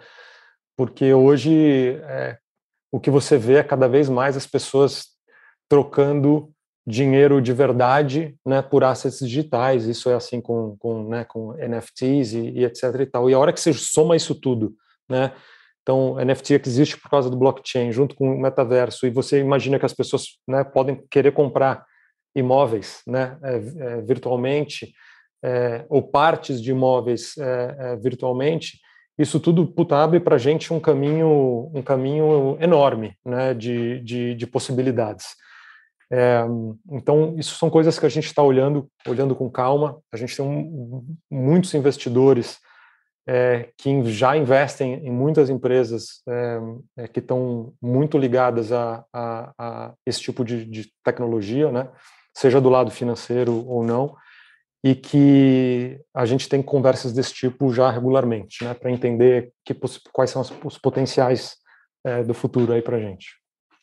Porque 0.78 1.14
hoje 1.14 2.00
é, 2.04 2.38
o 2.92 3.00
que 3.00 3.10
você 3.10 3.38
vê 3.38 3.56
é 3.56 3.64
cada 3.64 3.88
vez 3.88 4.10
mais 4.10 4.36
as 4.36 4.46
pessoas 4.46 5.08
trocando 5.70 6.52
dinheiro 6.88 7.42
de 7.42 7.52
verdade, 7.52 8.36
né, 8.46 8.62
por 8.62 8.84
assets 8.84 9.20
digitais. 9.20 9.86
Isso 9.86 10.10
é 10.10 10.14
assim 10.14 10.40
com, 10.40 10.78
com, 10.78 11.10
né, 11.10 11.26
com 11.26 11.54
NFTs 11.54 12.34
e, 12.34 12.50
e, 12.50 12.66
etc 12.66 12.84
e 13.00 13.06
tal. 13.06 13.30
E 13.30 13.34
a 13.34 13.40
hora 13.40 13.52
que 13.52 13.60
você 13.60 13.74
soma 13.74 14.16
isso 14.16 14.36
tudo, 14.36 14.76
né? 15.10 15.34
Então, 15.82 16.16
NFT 16.16 16.60
que 16.60 16.68
existe 16.68 17.00
por 17.00 17.12
causa 17.12 17.30
do 17.30 17.38
blockchain, 17.38 17.92
junto 17.92 18.16
com 18.16 18.36
o 18.36 18.42
metaverso, 18.42 19.06
e 19.06 19.12
você 19.12 19.40
imagina 19.40 19.78
que 19.78 19.86
as 19.86 19.94
pessoas 19.94 20.40
né, 20.48 20.64
podem 20.64 21.04
querer 21.12 21.32
comprar 21.32 21.86
imóveis 22.36 23.02
né, 23.06 23.38
é, 23.44 23.56
é, 23.56 24.02
virtualmente, 24.02 24.94
é, 25.44 25.86
ou 25.90 26.02
partes 26.02 26.62
de 26.62 26.72
imóveis 26.72 27.38
é, 27.38 27.76
é, 27.78 27.96
virtualmente, 27.96 28.80
isso 29.18 29.40
tudo 29.40 29.66
puta, 29.66 29.96
abre 29.98 30.20
para 30.20 30.36
a 30.36 30.40
gente 30.40 30.74
um 30.74 30.80
caminho, 30.80 31.72
um 31.74 31.82
caminho 31.82 32.58
enorme 32.60 33.16
né, 33.26 33.54
de, 33.54 34.02
de, 34.02 34.36
de 34.36 34.48
possibilidades. 34.48 35.28
É, 36.12 36.44
então, 36.92 37.36
isso 37.38 37.56
são 37.56 37.70
coisas 37.70 37.98
que 37.98 38.06
a 38.06 38.10
gente 38.10 38.26
está 38.26 38.44
olhando, 38.44 38.88
olhando 39.08 39.36
com 39.36 39.50
calma. 39.50 40.00
A 40.12 40.18
gente 40.18 40.36
tem 40.36 40.46
um, 40.46 41.06
muitos 41.32 41.74
investidores 41.74 42.58
é, 43.28 43.70
que 43.78 44.04
já 44.12 44.38
investem 44.38 45.06
em 45.06 45.12
muitas 45.12 45.50
empresas 45.50 46.22
é, 46.28 46.60
é 46.98 47.08
que 47.08 47.20
estão 47.20 47.74
muito 47.82 48.18
ligadas 48.18 48.72
a, 48.72 49.04
a, 49.12 49.54
a 49.58 49.94
esse 50.06 50.22
tipo 50.22 50.44
de, 50.44 50.66
de, 50.66 50.92
tecnologia, 51.04 51.72
né? 51.72 51.90
seja 52.36 52.62
do 52.62 52.70
lado 52.70 52.92
financeiro 52.92 53.66
ou 53.68 53.84
não 53.84 54.16
e 54.86 54.94
que 54.94 56.00
a 56.14 56.28
gente 56.28 56.48
tem 56.48 56.62
conversas 56.62 57.12
desse 57.12 57.34
tipo 57.34 57.74
já 57.74 57.90
regularmente, 57.90 58.64
né, 58.64 58.72
para 58.76 58.92
entender 58.92 59.52
que, 59.66 59.76
quais 60.14 60.30
são 60.30 60.44
os 60.64 60.78
potenciais 60.78 61.56
é, 62.06 62.24
do 62.24 62.36
futuro 62.36 62.72
aí 62.72 62.84
para 62.84 62.98
a 62.98 63.00
gente. 63.00 63.30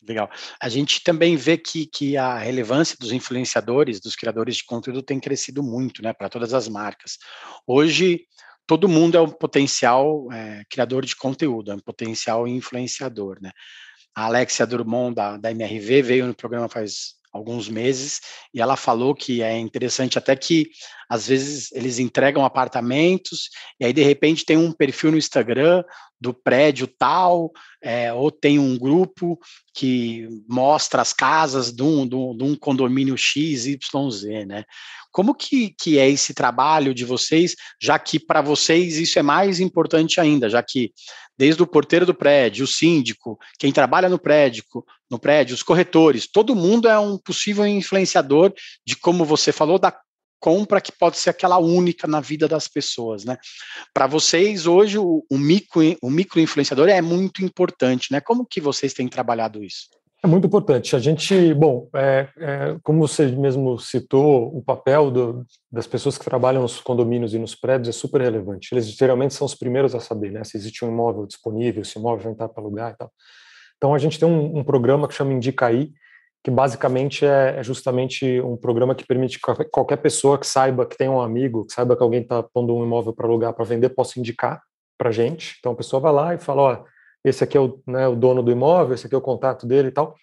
Legal. 0.07 0.31
A 0.61 0.69
gente 0.69 1.03
também 1.03 1.35
vê 1.35 1.57
que, 1.57 1.85
que 1.87 2.15
a 2.15 2.37
relevância 2.37 2.95
dos 2.97 3.11
influenciadores, 3.11 3.99
dos 3.99 4.15
criadores 4.15 4.55
de 4.55 4.63
conteúdo 4.63 5.03
tem 5.03 5.19
crescido 5.19 5.61
muito, 5.61 6.01
né, 6.01 6.13
para 6.13 6.29
todas 6.29 6.53
as 6.53 6.69
marcas. 6.69 7.17
Hoje, 7.67 8.21
todo 8.65 8.87
mundo 8.87 9.17
é 9.17 9.21
um 9.21 9.29
potencial 9.29 10.31
é, 10.31 10.63
criador 10.69 11.03
de 11.05 11.17
conteúdo, 11.17 11.73
é 11.73 11.75
um 11.75 11.79
potencial 11.79 12.47
influenciador, 12.47 13.39
né. 13.41 13.51
A 14.15 14.27
Alexia 14.27 14.65
Drummond, 14.65 15.15
da, 15.15 15.35
da 15.35 15.51
MRV, 15.51 16.01
veio 16.01 16.27
no 16.27 16.35
programa 16.35 16.69
faz 16.69 17.15
alguns 17.33 17.67
meses, 17.67 18.21
e 18.53 18.61
ela 18.61 18.75
falou 18.75 19.15
que 19.15 19.41
é 19.41 19.57
interessante 19.57 20.19
até 20.19 20.35
que 20.35 20.69
às 21.09 21.27
vezes 21.27 21.71
eles 21.71 21.97
entregam 21.97 22.45
apartamentos 22.45 23.49
e 23.79 23.85
aí 23.85 23.91
de 23.91 24.03
repente 24.03 24.45
tem 24.45 24.55
um 24.55 24.71
perfil 24.71 25.11
no 25.11 25.17
Instagram 25.17 25.83
do 26.21 26.33
prédio 26.33 26.87
tal, 26.87 27.51
é, 27.81 28.13
ou 28.13 28.31
tem 28.31 28.57
um 28.57 28.77
grupo 28.77 29.37
que 29.73 30.25
mostra 30.47 31.01
as 31.01 31.11
casas 31.11 31.73
de 31.73 31.83
um, 31.83 32.07
de 32.07 32.15
um, 32.15 32.37
de 32.37 32.43
um 32.43 32.55
condomínio 32.55 33.17
X, 33.17 33.65
Y, 33.65 34.11
Z, 34.11 34.45
né? 34.45 34.63
Como 35.11 35.35
que, 35.35 35.75
que 35.77 35.99
é 35.99 36.09
esse 36.09 36.33
trabalho 36.33 36.93
de 36.93 37.03
vocês, 37.03 37.55
já 37.79 37.99
que 37.99 38.19
para 38.19 38.41
vocês 38.41 38.97
isso 38.97 39.19
é 39.19 39.21
mais 39.21 39.59
importante 39.59 40.21
ainda, 40.21 40.49
já 40.49 40.63
que 40.63 40.91
desde 41.37 41.61
o 41.61 41.67
porteiro 41.67 42.05
do 42.05 42.13
prédio, 42.13 42.63
o 42.63 42.67
síndico, 42.67 43.37
quem 43.59 43.71
trabalha 43.71 44.07
no 44.07 44.17
prédio, 44.17 44.63
no 45.13 45.19
prédio, 45.19 45.53
os 45.53 45.61
corretores, 45.61 46.27
todo 46.27 46.55
mundo 46.55 46.89
é 46.89 46.97
um 46.97 47.19
possível 47.19 47.65
influenciador 47.67 48.51
de 48.85 48.95
como 48.95 49.23
você 49.23 49.51
falou 49.51 49.77
da 49.77 49.95
compra 50.39 50.81
que 50.81 50.91
pode 50.91 51.17
ser 51.17 51.29
aquela 51.29 51.57
única 51.59 52.07
na 52.07 52.19
vida 52.19 52.47
das 52.47 52.67
pessoas, 52.67 53.23
né? 53.23 53.37
Para 53.93 54.07
vocês 54.07 54.65
hoje 54.65 54.97
o, 54.97 55.23
o 55.31 55.37
micro 55.37 55.81
o 56.01 56.09
micro 56.09 56.39
influenciador 56.41 56.89
é 56.89 57.01
muito 57.01 57.45
importante, 57.45 58.11
né? 58.11 58.19
Como 58.19 58.45
que 58.45 58.59
vocês 58.59 58.91
têm 58.93 59.07
trabalhado 59.07 59.63
isso? 59.63 59.87
É 60.23 60.27
muito 60.27 60.47
importante. 60.47 60.95
A 60.95 60.99
gente, 60.99 61.53
bom, 61.53 61.89
é, 61.93 62.27
é, 62.37 62.77
como 62.81 63.05
você 63.05 63.27
mesmo 63.27 63.77
citou, 63.77 64.57
o 64.57 64.63
papel 64.63 65.11
do, 65.11 65.45
das 65.71 65.85
pessoas 65.85 66.17
que 66.17 66.23
trabalham 66.23 66.61
nos 66.61 66.79
condomínios 66.79 67.33
e 67.33 67.39
nos 67.39 67.55
prédios 67.55 67.89
é 67.89 67.97
super 67.97 68.21
relevante. 68.21 68.69
Eles 68.71 68.87
geralmente 68.87 69.33
são 69.33 69.45
os 69.45 69.53
primeiros 69.53 69.93
a 69.93 69.99
saber, 69.99 70.31
né? 70.31 70.43
Se 70.43 70.57
existe 70.57 70.83
um 70.83 70.89
imóvel 70.89 71.25
disponível, 71.27 71.85
se 71.85 71.97
o 71.97 71.99
imóvel 71.99 72.23
vai 72.23 72.33
entrar 72.33 72.49
para 72.49 72.63
alugar 72.63 72.93
e 72.93 72.97
tal. 72.97 73.11
Então 73.83 73.93
a 73.93 73.97
gente 73.97 74.17
tem 74.17 74.25
um, 74.25 74.59
um 74.59 74.63
programa 74.63 75.09
que 75.09 75.13
chama 75.13 75.33
Indicaí, 75.33 75.91
que 76.41 76.49
basicamente 76.49 77.25
é, 77.25 77.55
é, 77.57 77.63
justamente 77.63 78.39
um 78.39 78.55
programa 78.55 78.95
que 78.95 79.05
permite 79.05 79.37
que 79.37 79.65
qualquer 79.65 79.97
pessoa 79.97 80.39
que 80.39 80.47
saiba 80.47 80.85
que 80.85 80.95
tem 80.95 81.09
um 81.09 81.19
amigo, 81.19 81.65
que 81.65 81.73
saiba 81.73 81.93
que 81.93 82.01
alguém 82.01 82.21
está 82.21 82.41
pondo 82.41 82.73
um 82.73 82.85
imóvel 82.85 83.11
para 83.11 83.27
alugar, 83.27 83.51
para 83.51 83.65
vender, 83.65 83.89
possa 83.89 84.21
indicar 84.21 84.61
para 84.97 85.09
a 85.09 85.11
gente. 85.11 85.57
Então 85.59 85.73
a 85.73 85.75
pessoa 85.75 85.99
vai 85.99 86.13
lá 86.13 86.33
e 86.33 86.37
fala, 86.37 86.61
ó, 86.61 86.83
esse 87.25 87.43
aqui 87.43 87.57
é 87.57 87.59
o, 87.59 87.77
né, 87.85 88.07
o 88.07 88.15
dono 88.15 88.41
do 88.41 88.53
imóvel, 88.53 88.95
esse 88.95 89.05
aqui 89.05 89.15
é 89.15 89.17
o 89.17 89.21
contato 89.21 89.67
dele 89.67 89.89
e 89.89 89.91
tal. 89.91 90.15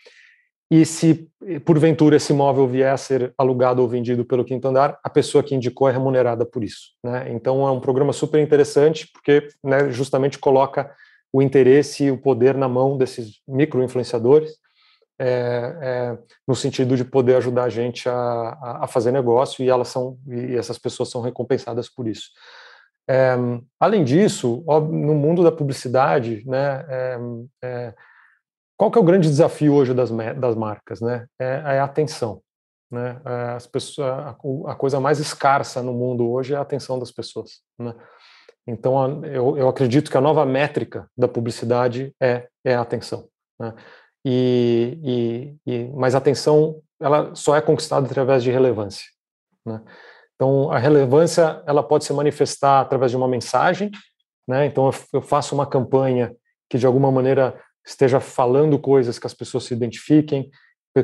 E 0.71 0.87
se 0.87 1.29
porventura 1.67 2.17
esse 2.17 2.33
imóvel 2.33 2.67
vier 2.67 2.95
a 2.95 2.97
ser 2.97 3.35
alugado 3.37 3.83
ou 3.83 3.89
vendido 3.89 4.25
pelo 4.25 4.43
quinto 4.43 4.69
andar, 4.69 4.99
a 5.05 5.11
pessoa 5.11 5.45
que 5.45 5.55
indicou 5.55 5.87
é 5.87 5.93
remunerada 5.93 6.47
por 6.47 6.65
isso. 6.65 6.93
Né? 7.05 7.31
Então 7.31 7.69
é 7.69 7.71
um 7.71 7.81
programa 7.81 8.15
super 8.15 8.41
interessante 8.41 9.07
porque 9.13 9.49
né, 9.63 9.91
justamente 9.91 10.39
coloca 10.39 10.91
o 11.33 11.41
interesse 11.43 12.05
e 12.05 12.11
o 12.11 12.19
poder 12.19 12.55
na 12.55 12.69
mão 12.69 12.97
desses 12.97 13.41
micro 13.47 13.83
influenciadores 13.83 14.59
é, 15.19 15.79
é, 15.83 16.19
no 16.49 16.55
sentido 16.55 16.97
de 16.97 17.05
poder 17.05 17.37
ajudar 17.37 17.65
a 17.65 17.69
gente 17.69 18.09
a, 18.09 18.79
a, 18.81 18.87
fazer 18.87 19.13
negócio 19.13 19.63
e 19.63 19.69
elas 19.69 19.89
são 19.89 20.19
e 20.27 20.57
essas 20.57 20.79
pessoas 20.79 21.11
são 21.11 21.21
recompensadas 21.21 21.91
por 21.91 22.09
isso. 22.09 22.31
É, 23.07 23.37
além 23.79 24.03
disso, 24.03 24.65
no 24.67 25.15
mundo 25.15 25.43
da 25.43 25.53
publicidade, 25.53 26.43
né, 26.47 26.87
é, 26.89 27.19
é, 27.63 27.95
qual 28.79 28.91
que 28.91 28.97
é 28.97 29.01
o 29.01 29.05
grande 29.05 29.29
desafio 29.29 29.75
hoje 29.75 29.93
das, 29.93 30.11
das 30.11 30.55
marcas, 30.55 31.03
né? 31.03 31.27
É, 31.39 31.45
é 31.45 31.81
a 31.81 31.85
atenção, 31.85 32.41
né? 32.91 33.21
As 33.55 33.67
pessoas, 33.67 34.09
a, 34.09 34.31
a, 34.69 34.75
coisa 34.75 34.99
mais 34.99 35.19
escassa 35.19 35.83
no 35.83 35.93
mundo 35.93 36.31
hoje 36.31 36.55
é 36.55 36.57
a 36.57 36.63
atenção 36.63 36.99
das 36.99 37.11
pessoas, 37.11 37.61
né? 37.79 37.95
Então, 38.67 39.25
eu, 39.25 39.57
eu 39.57 39.69
acredito 39.69 40.11
que 40.11 40.17
a 40.17 40.21
nova 40.21 40.45
métrica 40.45 41.09
da 41.17 41.27
publicidade 41.27 42.15
é, 42.21 42.49
é 42.65 42.75
a 42.75 42.81
atenção, 42.81 43.29
né? 43.59 43.75
E, 44.25 44.99
e, 45.67 45.73
e, 45.73 45.89
mas 45.95 46.15
a 46.15 46.19
atenção 46.19 46.83
ela 47.01 47.35
só 47.35 47.57
é 47.57 47.61
conquistada 47.63 48.07
através 48.07 48.43
de 48.43 48.51
relevância, 48.51 49.07
né? 49.65 49.83
Então, 50.35 50.71
a 50.71 50.79
relevância 50.79 51.63
ela 51.67 51.83
pode 51.83 52.05
se 52.05 52.13
manifestar 52.13 52.81
através 52.81 53.11
de 53.11 53.17
uma 53.17 53.29
mensagem, 53.29 53.91
né? 54.49 54.67
Então, 54.67 54.91
eu, 55.13 55.23
faço 55.23 55.55
uma 55.55 55.67
campanha 55.67 56.35
que 56.69 56.79
de 56.79 56.87
alguma 56.87 57.11
maneira 57.11 57.59
esteja 57.87 58.21
falando 58.21 58.79
coisas 58.79 59.19
que 59.19 59.27
as 59.27 59.35
pessoas 59.35 59.65
se 59.65 59.75
identifiquem, 59.75 60.51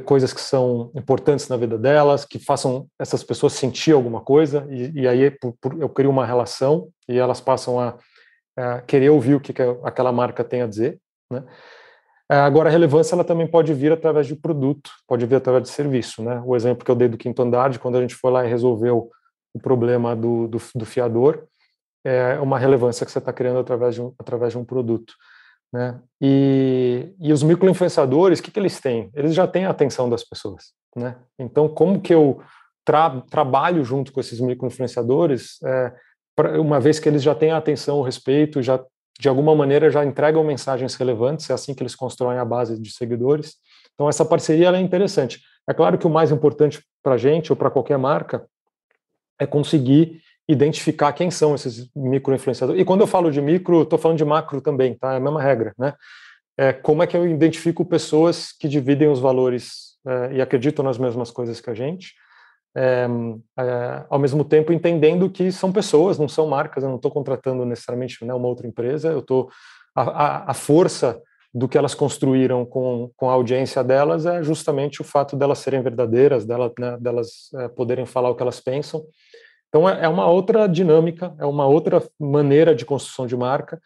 coisas 0.05 0.33
que 0.33 0.40
são 0.40 0.90
importantes 0.94 1.49
na 1.49 1.57
vida 1.57 1.79
delas, 1.79 2.25
que 2.25 2.38
façam 2.38 2.87
essas 2.99 3.22
pessoas 3.22 3.53
sentir 3.53 3.92
alguma 3.92 4.20
coisa, 4.20 4.66
e, 4.68 5.03
e 5.03 5.09
aí 5.09 5.31
por, 5.31 5.55
por, 5.61 5.81
eu 5.81 5.88
crio 5.88 6.11
uma 6.11 6.27
relação 6.27 6.88
e 7.09 7.16
elas 7.16 7.40
passam 7.40 7.79
a, 7.79 7.96
a 8.57 8.81
querer 8.81 9.11
ouvir 9.11 9.35
o 9.35 9.40
que, 9.40 9.53
que, 9.53 9.62
aquela 9.85 10.11
marca 10.11 10.42
tem 10.42 10.62
a 10.62 10.66
dizer. 10.66 10.99
Né? 11.31 11.44
Agora, 12.29 12.68
a 12.68 12.72
relevância 12.72 13.14
ela 13.14 13.22
também 13.22 13.46
pode 13.46 13.72
vir 13.72 13.92
através 13.92 14.27
de 14.27 14.35
produto, 14.35 14.90
pode 15.07 15.25
vir 15.27 15.37
através 15.37 15.62
de 15.62 15.68
serviço. 15.68 16.22
Né? 16.22 16.42
O 16.44 16.57
exemplo 16.57 16.85
que 16.85 16.90
eu 16.90 16.96
dei 16.96 17.07
do 17.07 17.16
quinto 17.16 17.40
andar, 17.40 17.70
de 17.70 17.79
quando 17.79 17.96
a 17.96 18.01
gente 18.01 18.16
foi 18.16 18.33
lá 18.33 18.44
e 18.44 18.49
resolveu 18.49 19.09
o 19.55 19.61
problema 19.61 20.16
do, 20.16 20.49
do, 20.49 20.59
do 20.75 20.85
fiador, 20.85 21.46
é 22.05 22.38
uma 22.40 22.59
relevância 22.59 23.07
que 23.07 23.12
você 23.12 23.18
está 23.18 23.33
criando 23.33 23.61
através 23.61 23.94
de 23.94 24.03
um, 24.03 24.12
através 24.18 24.53
de 24.53 24.59
um 24.59 24.64
produto. 24.64 25.14
Né? 25.72 26.00
E, 26.20 27.14
e 27.20 27.33
os 27.33 27.42
microinfluenciadores, 27.42 28.38
o 28.38 28.42
que, 28.42 28.50
que 28.50 28.59
eles 28.59 28.81
têm? 28.81 29.11
Eles 29.14 29.35
já 29.35 29.46
têm 29.46 29.66
a 29.66 29.70
atenção 29.70 30.09
das 30.09 30.24
pessoas. 30.24 30.72
Né? 30.94 31.16
Então, 31.38 31.68
como 31.68 32.00
que 32.00 32.14
eu 32.14 32.40
tra 32.85 33.20
trabalho 33.22 33.85
junto 33.85 34.12
com 34.12 34.20
esses 34.20 34.40
microinfluenciadores, 34.40 35.59
é, 35.64 35.92
uma 36.59 36.79
vez 36.79 36.98
que 36.98 37.09
eles 37.09 37.22
já 37.22 37.35
têm 37.35 37.50
a 37.50 37.57
atenção, 37.57 37.98
o 37.98 38.02
respeito, 38.02 38.62
já 38.62 38.83
de 39.18 39.29
alguma 39.29 39.55
maneira 39.55 39.90
já 39.90 40.05
entregam 40.05 40.44
mensagens 40.44 40.94
relevantes, 40.94 41.48
é 41.48 41.55
assim 41.55 41.74
que 41.74 41.83
eles 41.83 41.94
constroem 41.94 42.38
a 42.38 42.44
base 42.44 42.81
de 42.81 42.90
seguidores. 42.90 43.57
Então, 43.94 44.09
essa 44.09 44.24
parceria 44.24 44.68
é 44.68 44.81
interessante. 44.81 45.40
É 45.68 45.74
claro 45.74 45.98
que 45.98 46.07
o 46.07 46.11
mais 46.11 46.31
importante 46.31 46.83
para 47.02 47.14
a 47.14 47.18
gente, 47.18 47.50
ou 47.50 47.57
para 47.57 47.70
qualquer 47.70 47.98
marca, 47.98 48.46
é 49.38 49.46
conseguir 49.46 50.20
identificar 50.49 51.13
quem 51.13 51.31
são 51.31 51.55
esses 51.55 51.91
micro-influenciadores. 51.95 52.81
E 52.81 52.85
quando 52.85 53.01
eu 53.01 53.07
falo 53.07 53.31
de 53.31 53.41
micro, 53.41 53.83
estou 53.83 53.99
falando 53.99 54.19
de 54.19 54.25
macro 54.25 54.61
também, 54.61 54.95
tá? 54.95 55.15
É 55.15 55.17
a 55.17 55.21
mesma 55.21 55.43
regra, 55.43 55.75
né? 55.79 55.95
É, 56.59 56.73
como 56.73 57.03
é 57.03 57.07
que 57.07 57.17
eu 57.17 57.29
identifico 57.29 57.85
pessoas 57.85 58.53
que 58.53 58.69
dividem 58.69 59.09
os 59.09 59.21
valores 59.21 59.97
é, 60.07 60.37
e 60.37 60.41
acreditam 60.41 60.85
nas 60.85 60.97
mesmas 60.97 61.31
coisas 61.31 61.61
que 61.61 61.69
a 61.69 61.75
gente, 61.75 62.15
é, 62.75 63.07
é 63.59 64.05
ao 64.09 64.19
mesmo 64.19 64.45
tempo 64.45 64.73
entendendo 64.73 65.29
que 65.29 65.51
são 65.51 65.73
pessoas, 65.73 66.19
não 66.19 66.29
são 66.29 66.47
marcas, 66.47 66.83
eu 66.83 66.89
não 66.89 66.97
estou 66.97 67.11
contratando 67.11 67.65
necessariamente 67.67 68.25
né, 68.25 68.33
uma 68.33 68.49
outra 68.49 68.67
empresa, 68.67 69.11
eu 69.11 69.21
estou... 69.21 69.51
A, 69.99 70.51
a, 70.51 70.55
força 70.55 71.19
do 71.55 71.67
que 71.67 71.79
elas 71.79 71.95
construíram 71.95 72.67
com, 72.67 73.11
com 73.17 73.31
a 73.31 73.33
audiência 73.33 73.83
delas 73.83 74.27
é 74.27 74.43
justamente 74.43 75.01
o 75.01 75.05
fato 75.05 75.35
delas 75.35 75.59
serem 75.59 75.81
verdadeiras, 75.81 76.45
delas, 76.45 76.71
né, 76.79 76.99
delas 77.01 77.49
é, 77.55 77.69
poderem 77.69 78.05
falar 78.05 78.29
o 78.29 78.35
que 78.35 78.43
elas 78.43 78.61
pensam, 78.61 79.03
então, 79.77 79.87
é, 79.87 80.07
é 80.07 80.09
uma 80.09 80.27
outra 80.27 80.67
dinâmica, 80.67 81.35
é 81.39 81.45
uma 81.45 81.67
outra 81.67 82.03
maneira 82.19 82.75
de 82.75 82.87
construção 82.87 83.27
de 83.27 83.37
marca, 83.37 83.79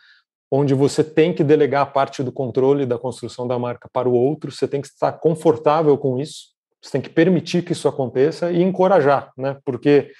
onde 0.48 0.72
você 0.72 1.02
tem 1.02 1.34
que 1.34 1.42
delegar 1.42 1.92
parte 1.92 2.22
do 2.22 2.30
controle 2.30 2.86
da 2.86 2.96
construção 2.96 3.46
da 3.46 3.58
marca 3.58 3.88
para 3.92 4.08
o 4.08 4.12
outro, 4.12 4.52
você 4.52 4.68
tem 4.68 4.80
que 4.80 4.86
estar 4.86 5.12
confortável 5.14 5.98
com 5.98 6.16
isso, 6.16 6.50
você 6.80 6.92
tem 6.92 7.00
que 7.00 7.10
permitir 7.10 7.64
que 7.64 7.72
isso 7.72 7.88
aconteça 7.88 8.52
e 8.52 8.62
encorajar, 8.62 9.32
né? 9.36 9.56
Porque 9.64 10.12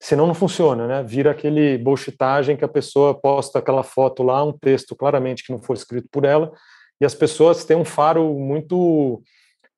senão 0.00 0.26
não 0.26 0.34
funciona, 0.34 0.86
né? 0.86 1.02
Vira 1.02 1.30
aquele 1.30 1.76
bullshitagem 1.76 2.56
que 2.56 2.64
a 2.64 2.68
pessoa 2.68 3.12
posta 3.14 3.58
aquela 3.58 3.82
foto 3.82 4.22
lá, 4.22 4.42
um 4.42 4.52
texto 4.52 4.96
claramente 4.96 5.44
que 5.44 5.52
não 5.52 5.60
foi 5.60 5.76
escrito 5.76 6.08
por 6.10 6.24
ela, 6.24 6.50
e 6.98 7.04
as 7.04 7.14
pessoas 7.14 7.66
têm 7.66 7.76
um 7.76 7.84
faro 7.84 8.32
muito 8.32 9.22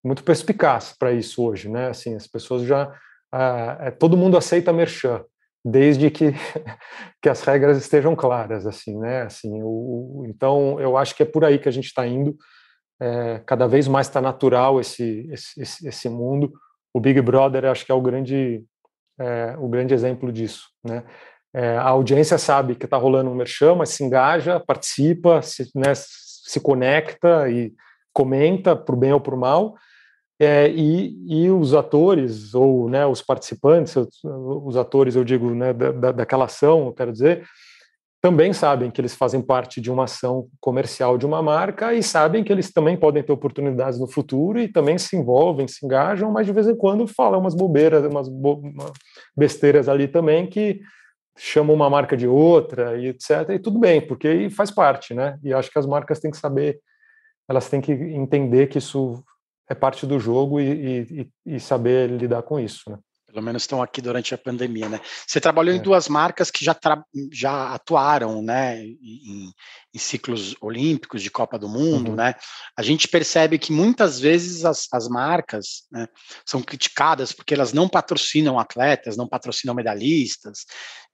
muito 0.03 0.23
perspicaz 0.23 0.95
para 0.97 1.13
isso 1.13 1.43
hoje, 1.43 1.69
né? 1.69 1.89
Assim, 1.89 2.15
as 2.15 2.27
pessoas 2.27 2.63
já 2.63 2.91
ah, 3.33 3.77
é, 3.81 3.91
todo 3.91 4.17
mundo 4.17 4.37
aceita 4.37 4.73
merchan, 4.73 5.25
desde 5.65 6.11
que, 6.11 6.33
que 7.23 7.29
as 7.29 7.43
regras 7.43 7.79
estejam 7.79 8.17
claras, 8.17 8.67
assim, 8.67 8.99
né? 8.99 9.23
Assim, 9.23 9.61
o, 9.63 10.25
então, 10.27 10.81
eu 10.81 10.97
acho 10.97 11.15
que 11.15 11.23
é 11.23 11.27
por 11.27 11.45
aí 11.45 11.59
que 11.59 11.69
a 11.69 11.73
gente 11.73 11.87
está 11.87 12.07
indo. 12.07 12.37
É, 13.01 13.43
cada 13.47 13.67
vez 13.67 13.89
mais 13.89 14.09
está 14.09 14.21
natural 14.21 14.81
esse, 14.81 15.29
esse, 15.31 15.87
esse 15.87 16.09
mundo. 16.09 16.53
O 16.93 17.01
Big 17.01 17.21
Brother, 17.21 17.67
acho 17.67 17.87
que 17.87 17.93
é 17.93 17.95
o 17.95 18.01
grande, 18.01 18.63
é, 19.19 19.55
o 19.59 19.69
grande 19.69 19.95
exemplo 19.95 20.33
disso, 20.33 20.69
né? 20.85 21.05
É, 21.53 21.77
a 21.77 21.89
audiência 21.89 22.39
sabe 22.39 22.77
que 22.77 22.85
está 22.85 22.97
rolando 22.97 23.29
um 23.29 23.35
merchan, 23.35 23.75
mas 23.75 23.91
se 23.91 24.05
engaja, 24.05 24.61
participa, 24.61 25.43
se, 25.43 25.69
né, 25.75 25.93
se 25.97 26.61
conecta 26.61 27.49
e 27.51 27.73
comenta, 28.13 28.77
por 28.77 28.95
bem 28.95 29.13
ou 29.13 29.21
por 29.21 29.37
mal, 29.37 29.75
é, 30.41 30.71
e, 30.71 31.15
e, 31.29 31.51
os 31.51 31.75
atores, 31.75 32.55
ou 32.55 32.89
né, 32.89 33.05
os 33.05 33.21
participantes, 33.21 33.95
os 34.25 34.75
atores, 34.75 35.15
eu 35.15 35.23
digo, 35.23 35.51
né, 35.55 35.75
da, 35.75 36.13
daquela 36.13 36.47
ação, 36.47 36.87
eu 36.87 36.93
quero 36.95 37.13
dizer, 37.13 37.45
também 38.23 38.55
sabem 38.55 38.91
que 38.91 38.99
eles 38.99 39.15
fazem 39.15 39.43
parte 39.43 39.83
de 39.83 39.91
uma 39.91 40.05
ação 40.05 40.49
comercial 40.59 41.19
de 41.19 41.27
uma 41.27 41.43
marca 41.43 41.93
e 41.93 42.03
sabem 42.03 42.43
que 42.43 42.51
eles 42.51 42.73
também 42.73 42.97
podem 42.97 43.23
ter 43.23 43.33
oportunidades 43.33 44.01
no 44.01 44.07
futuro 44.07 44.59
e 44.59 44.67
também 44.67 44.97
se 44.97 45.15
envolvem, 45.15 45.69
se 45.69 45.85
engajam, 45.85 46.31
mas 46.31 46.47
de 46.47 46.53
vez 46.53 46.67
em 46.67 46.77
quando 46.77 47.07
falam 47.07 47.41
umas 47.41 47.55
bobeiras, 47.55 48.05
umas 48.05 48.29
bo 48.29 48.63
besteiras 49.37 49.91
ali 49.91 50.09
também 50.09 50.47
que 50.47 50.81
chamam 51.37 51.75
uma 51.75 51.89
marca 51.89 52.17
de 52.17 52.27
outra 52.27 52.97
e 52.99 53.09
etc. 53.09 53.51
E 53.51 53.59
tudo 53.59 53.79
bem, 53.79 54.01
porque 54.01 54.49
faz 54.51 54.71
parte, 54.71 55.15
né? 55.15 55.39
E 55.43 55.53
acho 55.53 55.71
que 55.71 55.79
as 55.79 55.87
marcas 55.87 56.21
têm 56.21 56.31
que 56.31 56.37
saber, 56.37 56.79
elas 57.49 57.69
têm 57.69 57.81
que 57.81 57.93
entender 57.93 58.67
que 58.69 58.79
isso 58.79 59.23
é 59.71 59.75
parte 59.75 60.05
do 60.05 60.19
jogo 60.19 60.61
e, 60.61 61.31
e, 61.47 61.55
e 61.55 61.61
saber 61.61 62.11
lidar 62.11 62.43
com 62.43 62.59
isso, 62.59 62.91
né? 62.91 62.99
Pelo 63.25 63.45
menos 63.45 63.63
estão 63.63 63.81
aqui 63.81 64.03
durante 64.03 64.35
a 64.35 64.39
pandemia, 64.39 64.89
né? 64.89 65.01
Você 65.25 65.41
trabalhou 65.41 65.73
é. 65.73 65.77
em 65.77 65.81
duas 65.81 66.09
marcas 66.09 66.51
que 66.51 66.65
já, 66.65 66.77
já 67.33 67.73
atuaram, 67.73 68.43
né, 68.43 68.83
em, 68.85 69.53
em, 69.95 69.99
ciclos 69.99 70.57
olímpicos 70.61 71.23
de 71.23 71.31
Copa 71.31 71.57
do 71.57 71.69
Mundo, 71.69 72.11
uhum. 72.11 72.17
né? 72.17 72.35
A 72.77 72.83
gente 72.83 73.07
percebe 73.07 73.57
que 73.57 73.73
muitas 73.73 74.19
vezes 74.19 74.65
as, 74.65 74.89
as 74.93 75.07
marcas 75.07 75.85
né, 75.93 76.09
são 76.45 76.61
criticadas 76.61 77.33
porque 77.33 77.55
elas 77.55 77.73
não 77.73 77.89
patrocinam 77.89 78.59
atletas, 78.59 79.17
não 79.17 79.29
patrocinam 79.29 79.77
medalhistas, 79.77 80.65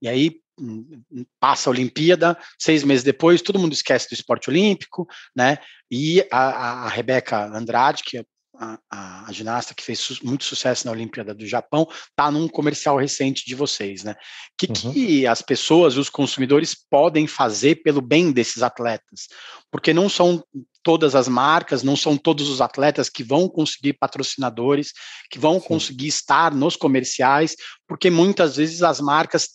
e 0.01 0.09
aí 0.09 0.41
hum, 0.59 1.03
hum, 1.13 1.27
passa 1.39 1.69
a 1.69 1.73
Olimpíada, 1.73 2.39
seis 2.59 2.83
meses 2.83 3.05
depois, 3.05 3.43
todo 3.43 3.59
mundo 3.59 3.75
esquece 3.75 4.09
do 4.09 4.15
esporte 4.15 4.49
olímpico, 4.49 5.07
né? 5.37 5.59
E 5.91 6.27
a, 6.33 6.87
a 6.87 6.89
Rebeca 6.89 7.45
Andrade, 7.45 8.03
que 8.03 8.17
é 8.17 8.25
a, 8.59 8.79
a, 8.91 9.29
a, 9.29 9.33
ginasta 9.33 9.75
que 9.75 9.83
fez 9.83 10.01
su 10.01 10.17
muito 10.25 10.45
sucesso 10.45 10.87
na 10.87 10.93
Olimpíada 10.93 11.35
do 11.35 11.47
Japão, 11.47 11.87
está 12.11 12.31
num 12.31 12.49
comercial 12.49 12.97
recente 12.97 13.45
de 13.47 13.55
vocês, 13.55 14.05
né? 14.05 14.13
O 14.13 14.17
que, 14.59 14.67
uhum. 14.67 14.93
que 14.93 15.27
as 15.27 15.43
pessoas 15.43 15.95
e 15.95 15.99
os 15.99 16.09
consumidores 16.09 16.75
podem 16.75 17.27
fazer 17.27 17.77
pelo 17.77 18.01
bem 18.01 18.33
desses 18.33 18.63
atletas? 18.63 19.29
Porque 19.71 19.93
não 19.93 20.09
são 20.09 20.43
todas 20.83 21.15
as 21.17 21.27
marcas, 21.27 21.83
não 21.83 21.97
são 21.97 22.17
todos 22.17 22.49
os 22.49 22.61
atletas 22.61 23.09
que 23.11 23.25
vão 23.25 23.49
conseguir 23.49 23.95
patrocinadores, 23.95 24.93
que 25.31 25.39
vão 25.39 25.61
Sim. 25.61 25.67
conseguir 25.67 26.07
estar 26.07 26.55
nos 26.55 26.77
comerciais, 26.77 27.57
porque 27.89 28.09
muitas 28.09 28.57
vezes 28.57 28.83
as 28.83 29.01
marcas 29.01 29.49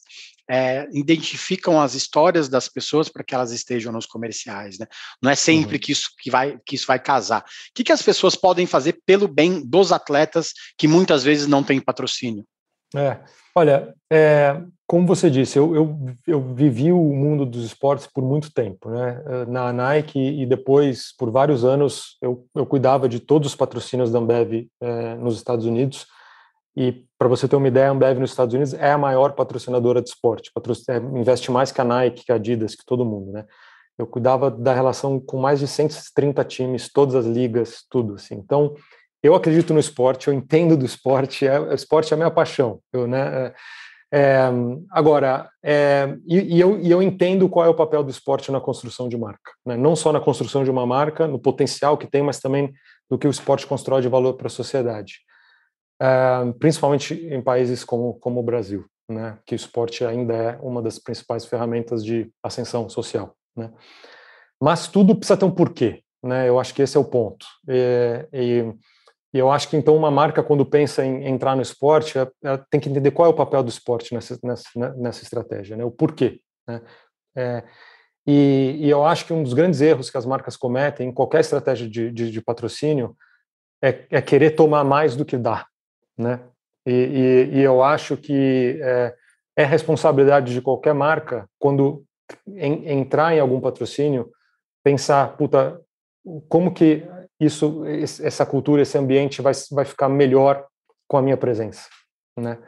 é, 0.50 0.88
identificam 0.94 1.80
as 1.82 1.94
histórias 1.94 2.50
das 2.50 2.68
pessoas 2.68 3.10
para 3.10 3.24
que 3.24 3.34
elas 3.34 3.52
estejam 3.52 3.92
nos 3.92 4.06
comerciais, 4.06 4.78
né? 4.78 4.86
Não 5.22 5.32
é 5.32 5.36
sempre 5.36 5.76
uhum. 5.76 5.82
que, 5.82 5.92
isso, 5.92 6.10
que, 6.20 6.30
vai, 6.30 6.58
que 6.66 6.76
isso 6.76 6.88
vai 6.88 7.00
casar. 7.00 7.42
O 7.42 7.46
que, 7.74 7.84
que 7.84 7.92
as 7.92 8.02
pessoas 8.02 8.36
podem 8.36 8.66
fazer 8.66 9.00
pelo 9.06 9.28
bem 9.28 9.62
dos 9.66 9.92
atletas 9.92 10.54
que 10.78 10.88
muitas 10.88 11.24
vezes 11.24 11.48
não 11.48 11.64
têm 11.64 11.80
patrocínio? 11.80 12.46
É, 12.96 13.20
olha, 13.56 13.94
é, 14.12 14.62
como 14.86 15.08
você 15.08 15.30
disse, 15.30 15.58
eu, 15.58 15.74
eu, 15.74 15.98
eu, 16.28 16.54
vivi 16.54 16.92
o 16.92 17.02
mundo 17.02 17.46
dos 17.46 17.64
esportes 17.64 18.06
por 18.06 18.22
muito 18.22 18.54
tempo, 18.54 18.90
né? 18.90 19.24
Na 19.48 19.72
Nike 19.72 20.20
e 20.20 20.46
depois, 20.46 21.16
por 21.18 21.32
vários 21.32 21.64
anos, 21.64 22.18
eu, 22.22 22.46
eu 22.54 22.66
cuidava 22.66 23.08
de 23.08 23.22
todos 23.22 23.52
os 23.52 23.56
patrocínios 23.56 24.12
da 24.12 24.20
Ambev 24.20 24.68
é, 24.82 25.16
nos 25.16 25.38
Estados 25.38 25.66
Unidos. 25.66 26.06
E 26.76 27.06
para 27.22 27.30
você 27.30 27.48
ter 27.48 27.56
uma 27.56 27.68
ideia, 27.68 27.88
a 27.88 27.92
Ambev 27.92 28.18
nos 28.18 28.32
Estados 28.32 28.52
Unidos 28.52 28.74
é 28.74 28.94
a 28.94 28.98
maior 28.98 29.34
patrocinadora 29.34 30.02
de 30.02 30.10
esporte, 30.10 30.52
é, 30.90 30.98
investe 30.98 31.52
mais 31.52 31.72
que 31.72 31.80
a 31.80 31.84
Nike, 31.84 32.26
que 32.26 32.32
a 32.32 32.36
Adidas, 32.36 32.74
que 32.74 32.84
todo 32.84 33.06
mundo, 33.06 33.32
né? 33.32 33.46
Eu 33.96 34.08
cuidava 34.08 34.50
da 34.50 34.74
relação 34.74 35.20
com 35.20 35.38
mais 35.38 35.60
de 35.60 35.68
130 35.68 36.44
times, 36.46 36.92
todas 36.92 37.14
as 37.14 37.28
ligas, 37.28 37.86
tudo 37.92 38.16
assim. 38.16 38.34
Então, 38.34 38.74
eu 39.22 39.36
acredito 39.36 39.72
no 39.72 39.80
esporte, 39.80 40.30
eu 40.30 40.34
entendo 40.34 40.76
do 40.76 40.84
esporte, 40.84 41.46
é, 41.46 41.60
o 41.60 41.72
esporte 41.72 42.12
é 42.12 42.16
a 42.16 42.18
minha 42.18 42.32
paixão. 42.32 42.80
Eu, 42.92 43.06
né, 43.06 43.54
É, 44.12 44.50
agora, 44.90 45.48
é, 45.64 46.18
e, 46.26 46.56
e, 46.56 46.60
eu, 46.60 46.80
e, 46.80 46.90
eu, 46.90 47.04
entendo 47.04 47.48
qual 47.48 47.68
é 47.68 47.70
o 47.70 47.76
papel 47.76 48.04
do 48.04 48.10
esporte 48.10 48.52
na 48.52 48.60
construção 48.60 49.08
de 49.08 49.16
marca. 49.16 49.52
Né? 49.64 49.78
Não 49.78 49.96
só 49.96 50.12
na 50.12 50.20
construção 50.20 50.64
de 50.64 50.72
uma 50.72 50.88
marca, 50.88 51.28
no 51.28 51.38
potencial 51.38 52.00
que 52.00 52.08
tem, 52.08 52.24
mas 52.24 52.40
também 52.40 52.74
do 53.08 53.16
que 53.16 53.28
o 53.28 53.30
esporte 53.30 53.68
constrói 53.68 54.02
de 54.02 54.10
valor 54.10 54.34
para 54.34 54.48
a 54.48 54.50
sociedade. 54.50 55.20
É, 56.02 56.52
principalmente 56.60 57.14
em 57.14 57.42
países 57.42 57.84
como, 57.84 58.16
como 58.16 58.40
o 58.40 58.44
Brasil, 58.44 58.86
né? 59.08 59.38
que 59.46 59.54
o 59.54 59.56
esporte 59.56 60.04
ainda 60.04 60.34
é 60.34 60.60
uma 60.62 60.82
das 60.82 60.98
principais 60.98 61.46
ferramentas 61.46 62.04
de 62.04 62.32
ascensão 62.42 62.90
social. 62.90 63.36
Né? 63.56 63.72
Mas 64.60 64.88
tudo 64.88 65.16
precisa 65.16 65.38
ter 65.38 65.46
um 65.46 65.52
porquê. 65.52 66.02
Né? 66.24 66.50
Eu 66.50 66.60
acho 66.60 66.74
que 66.74 66.82
esse 66.82 66.98
é 66.98 67.00
o 67.00 67.06
ponto. 67.06 67.46
e 67.68 68.74
e 69.34 69.40
eu 69.40 69.50
acho 69.50 69.70
que 69.70 69.78
então 69.78 69.96
uma 69.96 70.12
marca, 70.12 70.44
quando 70.44 70.66
pensa 70.66 71.06
em 71.06 71.26
entrar 71.26 71.56
no 71.56 71.62
esporte, 71.62 72.18
ela, 72.18 72.32
ela 72.44 72.58
tem 72.70 72.82
que 72.82 72.90
entender 72.90 73.12
qual 73.12 73.28
é 73.28 73.30
o 73.30 73.36
papel 73.36 73.64
do 73.64 73.70
esporte 73.70 74.14
nessa, 74.14 74.38
nessa, 74.44 74.70
né, 74.76 74.94
nessa 74.98 75.24
estratégia, 75.24 75.78
né? 75.78 75.86
o 75.86 75.92
porquê. 75.92 76.42
Né? 76.68 76.82
É, 77.36 77.64
e, 78.28 78.78
e, 78.82 78.90
eu 78.90 79.06
acho 79.06 79.26
que 79.26 79.34
um 79.34 79.42
dos 79.42 79.54
grandes 79.54 79.80
erros 79.80 80.10
que 80.10 80.18
as 80.18 80.26
marcas 80.26 80.58
cometem 80.58 81.08
em 81.08 81.14
qualquer 81.14 81.40
estratégia 81.40 81.90
de, 81.90 82.12
de, 82.12 82.30
de 82.30 82.42
patrocínio 82.42 83.16
é, 83.82 84.06
é, 84.12 84.22
querer 84.22 84.52
tomar 84.52 84.84
mais 84.84 85.16
do 85.16 85.26
que 85.26 85.38
dá. 85.38 85.66
Né? 86.22 86.40
E, 86.86 86.92
e, 86.92 87.58
e 87.58 87.62
eu 87.62 87.84
acho 87.84 88.16
que 88.16 88.80
é, 88.82 89.16
é, 89.58 89.66
responsabilidade 89.66 90.54
de 90.54 90.62
qualquer 90.62 90.94
marca, 90.94 91.50
quando 91.60 92.04
em, 92.48 92.88
entrar 92.90 93.34
em 93.34 93.40
algum 93.40 93.60
patrocínio, 93.60 94.30
pensar, 94.84 95.36
puta, 95.36 95.82
como 96.48 96.74
que 96.74 97.04
isso, 97.40 97.84
essa 97.86 98.46
cultura, 98.46 98.84
esse 98.84 98.98
ambiente 98.98 99.42
vai, 99.42 99.54
vai 99.72 99.86
ficar 99.86 100.08
melhor 100.08 100.66
com 101.08 101.18
a 101.18 101.22
minha 101.22 101.38
presença, 101.38 101.90
né? 102.38 102.60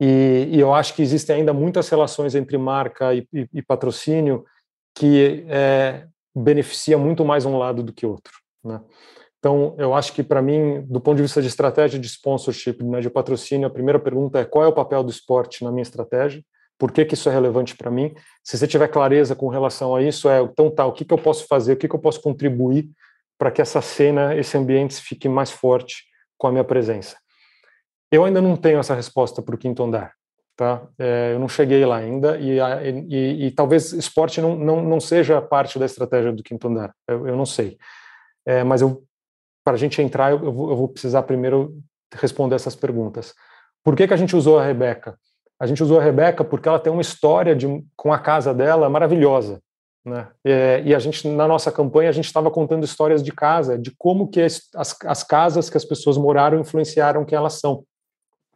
E, 0.00 0.48
e 0.52 0.60
eu 0.60 0.72
acho 0.72 0.94
que 0.94 1.02
existem 1.02 1.36
ainda 1.36 1.52
muitas 1.52 1.88
relações 1.88 2.34
entre 2.34 2.56
marca 2.56 3.14
e, 3.14 3.26
e, 3.32 3.48
e 3.54 3.62
patrocínio 3.62 4.44
que 4.94 5.44
é, 5.48 6.06
beneficia 6.34 6.96
muito 6.96 7.24
mais 7.24 7.44
um 7.44 7.56
lado 7.56 7.82
do 7.82 7.92
que 7.92 8.06
outro, 8.06 8.32
né? 8.64 8.80
Então, 9.38 9.74
eu 9.78 9.94
acho 9.94 10.12
que 10.12 10.22
para 10.22 10.42
mim, 10.42 10.82
do 10.82 11.00
ponto 11.00 11.16
de 11.16 11.22
vista 11.22 11.40
de 11.40 11.46
estratégia 11.46 11.98
de 11.98 12.06
sponsorship, 12.08 12.82
né, 12.82 13.00
de 13.00 13.08
patrocínio, 13.08 13.68
a 13.68 13.70
primeira 13.70 13.98
pergunta 13.98 14.40
é 14.40 14.44
qual 14.44 14.64
é 14.64 14.68
o 14.68 14.72
papel 14.72 15.04
do 15.04 15.10
esporte 15.10 15.62
na 15.62 15.70
minha 15.70 15.82
estratégia? 15.82 16.42
Por 16.76 16.92
que, 16.92 17.04
que 17.04 17.14
isso 17.14 17.28
é 17.28 17.32
relevante 17.32 17.76
para 17.76 17.90
mim? 17.90 18.14
Se 18.42 18.56
você 18.56 18.66
tiver 18.66 18.88
clareza 18.88 19.34
com 19.34 19.48
relação 19.48 19.94
a 19.94 20.02
isso, 20.02 20.28
é 20.28 20.40
então 20.40 20.70
tá, 20.70 20.86
o 20.86 20.92
que, 20.92 21.04
que 21.04 21.12
eu 21.12 21.18
posso 21.18 21.46
fazer, 21.46 21.72
o 21.72 21.76
que, 21.76 21.88
que 21.88 21.94
eu 21.94 22.00
posso 22.00 22.20
contribuir 22.20 22.88
para 23.36 23.50
que 23.50 23.62
essa 23.62 23.80
cena, 23.80 24.34
esse 24.34 24.56
ambiente 24.56 24.94
fique 24.94 25.28
mais 25.28 25.50
forte 25.50 26.04
com 26.36 26.48
a 26.48 26.52
minha 26.52 26.64
presença. 26.64 27.16
Eu 28.10 28.24
ainda 28.24 28.40
não 28.40 28.56
tenho 28.56 28.78
essa 28.78 28.94
resposta 28.94 29.42
para 29.42 29.54
o 29.54 29.58
quinto 29.58 29.82
andar, 29.82 30.12
tá? 30.56 30.86
É, 30.98 31.32
eu 31.34 31.38
não 31.38 31.48
cheguei 31.48 31.84
lá 31.84 31.98
ainda 31.98 32.38
e, 32.38 32.58
e, 33.08 33.46
e, 33.46 33.50
talvez 33.50 33.92
esporte 33.92 34.40
não, 34.40 34.56
não, 34.56 34.82
não 34.82 35.00
seja 35.00 35.40
parte 35.42 35.78
da 35.78 35.86
estratégia 35.86 36.32
do 36.32 36.42
quinto 36.42 36.68
andar. 36.68 36.92
Eu, 37.06 37.28
eu 37.28 37.36
não 37.36 37.46
sei, 37.46 37.76
é, 38.46 38.64
mas 38.64 38.80
eu 38.80 39.04
para 39.68 39.74
a 39.74 39.78
gente 39.78 40.00
entrar 40.00 40.30
eu, 40.30 40.50
vou, 40.50 40.70
eu, 40.70 40.76
vou, 40.76 40.88
precisar 40.88 41.24
primeiro 41.24 41.78
responder 42.14 42.54
essas 42.54 42.74
perguntas. 42.74 43.34
Por 43.84 43.94
que 43.94 44.08
que 44.08 44.14
a 44.14 44.16
gente 44.16 44.34
usou 44.34 44.58
a 44.58 44.64
Rebeca? 44.64 45.18
A 45.60 45.66
gente 45.66 45.82
usou 45.82 46.00
a 46.00 46.02
Rebeca 46.02 46.42
porque 46.42 46.66
ela 46.66 46.78
tem 46.78 46.90
uma 46.90 47.02
história 47.02 47.54
de, 47.54 47.66
com 47.94 48.10
a 48.10 48.18
casa 48.18 48.54
dela 48.54 48.88
maravilhosa. 48.88 49.60
Né? 50.06 50.26
É, 50.42 50.82
e 50.86 50.94
a 50.94 50.98
gente, 50.98 51.28
na 51.28 51.46
nossa 51.46 51.70
campanha, 51.70 52.08
a 52.08 52.12
gente 52.12 52.24
estava 52.24 52.50
contando 52.50 52.82
histórias 52.82 53.22
de 53.22 53.30
casa, 53.30 53.78
de 53.78 53.92
como 53.98 54.30
que 54.30 54.40
as, 54.40 54.62
as 55.04 55.22
casas 55.22 55.68
que 55.68 55.76
as 55.76 55.84
pessoas 55.84 56.16
moraram 56.16 56.58
influenciaram 56.58 57.26
quem 57.26 57.36
elas 57.36 57.60
são, 57.60 57.84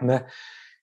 né? 0.01 0.25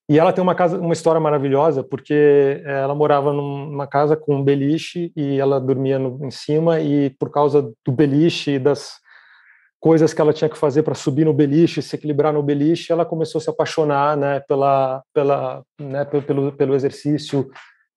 E 0.08 0.20
ela 0.20 0.32
tem 0.32 0.44
uma 0.44 0.54
casa, 0.54 0.80
uma 0.80 0.94
história 0.94 1.20
maravilhosa, 1.20 1.84
porque 1.84 2.62
ela 2.66 2.94
morava 2.94 3.34
numa 3.34 3.88
casa 3.88 4.16
com 4.16 4.36
um 4.36 4.44
beliche 4.44 5.12
e 5.16 5.40
ela 5.40 5.60
dormia 5.60 5.98
no, 5.98 6.24
em 6.24 6.32
cima 6.32 6.80
e 6.80 7.10
por 7.12 7.32
causa 7.32 7.72
do 7.84 7.92
beliche 7.92 8.52
e 8.52 8.60
das 8.60 9.00
coisas 9.80 10.14
que 10.14 10.22
ela 10.22 10.34
tinha 10.34 10.50
que 10.50 10.58
fazer 10.58 10.84
para 10.84 10.96
subir 10.96 11.26
no 11.26 11.34
beliche, 11.34 11.82
se 11.82 11.96
equilibrar 11.96 12.34
no 12.34 12.44
beliche, 12.44 12.92
ela 12.92 13.06
começou 13.06 13.40
a 13.40 13.42
se 13.42 13.50
apaixonar, 13.50 14.18
né, 14.18 14.40
pela, 14.42 15.02
pela, 15.14 15.64
né, 15.80 16.06
pelo, 16.06 16.52
pelo 16.52 16.76
exercício 16.76 17.50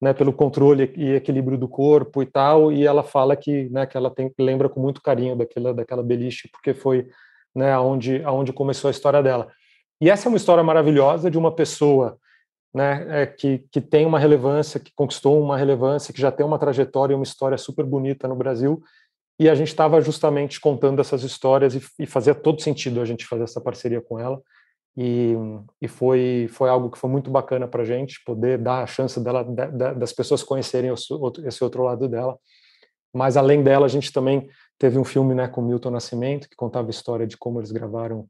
né, 0.02 0.12
pelo 0.12 0.32
controle 0.32 0.92
e 0.96 1.12
equilíbrio 1.12 1.56
do 1.56 1.68
corpo 1.68 2.24
e 2.24 2.26
tal, 2.26 2.72
e 2.72 2.84
ela 2.84 3.04
fala 3.04 3.36
que, 3.36 3.70
né, 3.70 3.86
que 3.86 3.96
ela 3.96 4.10
tem, 4.10 4.34
lembra 4.36 4.68
com 4.68 4.80
muito 4.80 5.00
carinho 5.00 5.36
daquela, 5.36 5.72
daquela 5.72 6.02
beliche, 6.02 6.48
porque 6.50 6.74
foi 6.74 7.06
né, 7.54 7.72
aonde, 7.72 8.20
aonde 8.24 8.52
começou 8.52 8.88
a 8.88 8.90
história 8.90 9.22
dela. 9.22 9.46
E 10.00 10.10
essa 10.10 10.26
é 10.26 10.28
uma 10.28 10.36
história 10.36 10.64
maravilhosa 10.64 11.30
de 11.30 11.38
uma 11.38 11.54
pessoa 11.54 12.18
né, 12.74 13.22
é, 13.22 13.26
que, 13.26 13.64
que 13.70 13.80
tem 13.80 14.04
uma 14.04 14.18
relevância, 14.18 14.80
que 14.80 14.90
conquistou 14.96 15.40
uma 15.40 15.56
relevância, 15.56 16.12
que 16.12 16.20
já 16.20 16.32
tem 16.32 16.44
uma 16.44 16.58
trajetória 16.58 17.12
e 17.12 17.16
uma 17.16 17.22
história 17.22 17.56
super 17.56 17.84
bonita 17.84 18.26
no 18.26 18.34
Brasil, 18.34 18.82
e 19.42 19.48
a 19.48 19.54
gente 19.56 19.68
estava 19.68 20.00
justamente 20.00 20.60
contando 20.60 21.00
essas 21.00 21.24
histórias 21.24 21.74
e, 21.74 21.82
e 21.98 22.06
fazia 22.06 22.34
todo 22.34 22.62
sentido 22.62 23.00
a 23.00 23.04
gente 23.04 23.26
fazer 23.26 23.42
essa 23.42 23.60
parceria 23.60 24.00
com 24.00 24.18
ela. 24.18 24.40
E, 24.96 25.34
e 25.80 25.88
foi, 25.88 26.48
foi 26.48 26.68
algo 26.68 26.90
que 26.90 26.98
foi 26.98 27.10
muito 27.10 27.28
bacana 27.28 27.66
para 27.66 27.82
a 27.82 27.84
gente, 27.84 28.22
poder 28.24 28.58
dar 28.58 28.82
a 28.82 28.86
chance 28.86 29.18
dela, 29.18 29.42
da, 29.42 29.94
das 29.94 30.12
pessoas 30.12 30.44
conhecerem 30.44 30.92
esse 30.92 31.64
outro 31.64 31.82
lado 31.82 32.08
dela. 32.08 32.38
Mas 33.12 33.36
além 33.36 33.64
dela, 33.64 33.86
a 33.86 33.88
gente 33.88 34.12
também 34.12 34.48
teve 34.78 34.96
um 34.96 35.04
filme 35.04 35.34
né, 35.34 35.48
com 35.48 35.60
Milton 35.60 35.90
Nascimento, 35.90 36.48
que 36.48 36.54
contava 36.54 36.88
a 36.88 36.90
história 36.90 37.26
de 37.26 37.36
como 37.36 37.58
eles 37.58 37.72
gravaram 37.72 38.28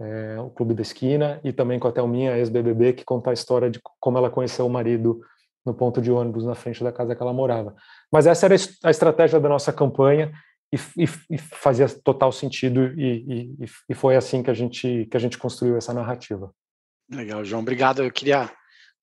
é, 0.00 0.40
o 0.40 0.50
Clube 0.50 0.74
da 0.74 0.82
Esquina, 0.82 1.40
e 1.44 1.52
também 1.52 1.78
com 1.78 1.86
a 1.86 1.92
Thelminha, 1.92 2.36
ex-BBB, 2.36 2.94
que 2.94 3.04
conta 3.04 3.30
a 3.30 3.34
história 3.34 3.70
de 3.70 3.80
como 4.00 4.18
ela 4.18 4.30
conheceu 4.30 4.66
o 4.66 4.70
marido 4.70 5.20
no 5.64 5.74
ponto 5.74 6.00
de 6.00 6.10
ônibus 6.10 6.44
na 6.44 6.54
frente 6.54 6.82
da 6.82 6.92
casa 6.92 7.14
que 7.14 7.22
ela 7.22 7.32
morava. 7.32 7.74
Mas 8.12 8.26
essa 8.26 8.46
era 8.46 8.54
a 8.84 8.90
estratégia 8.90 9.38
da 9.38 9.48
nossa 9.48 9.72
campanha, 9.72 10.32
e, 10.72 11.02
e, 11.02 11.08
e 11.30 11.38
fazia 11.38 11.88
total 11.88 12.30
sentido 12.30 12.94
e, 12.98 13.50
e, 13.88 13.94
foi 13.94 14.16
assim 14.16 14.42
que 14.42 14.50
a 14.50 14.54
gente 14.54 15.06
que 15.10 15.16
a 15.16 15.20
gente 15.20 15.36
construiu 15.36 15.76
essa 15.76 15.92
narrativa. 15.92 16.52
Legal, 17.10 17.44
João, 17.44 17.60
obrigado. 17.60 18.04
Eu 18.04 18.12
queria 18.12 18.48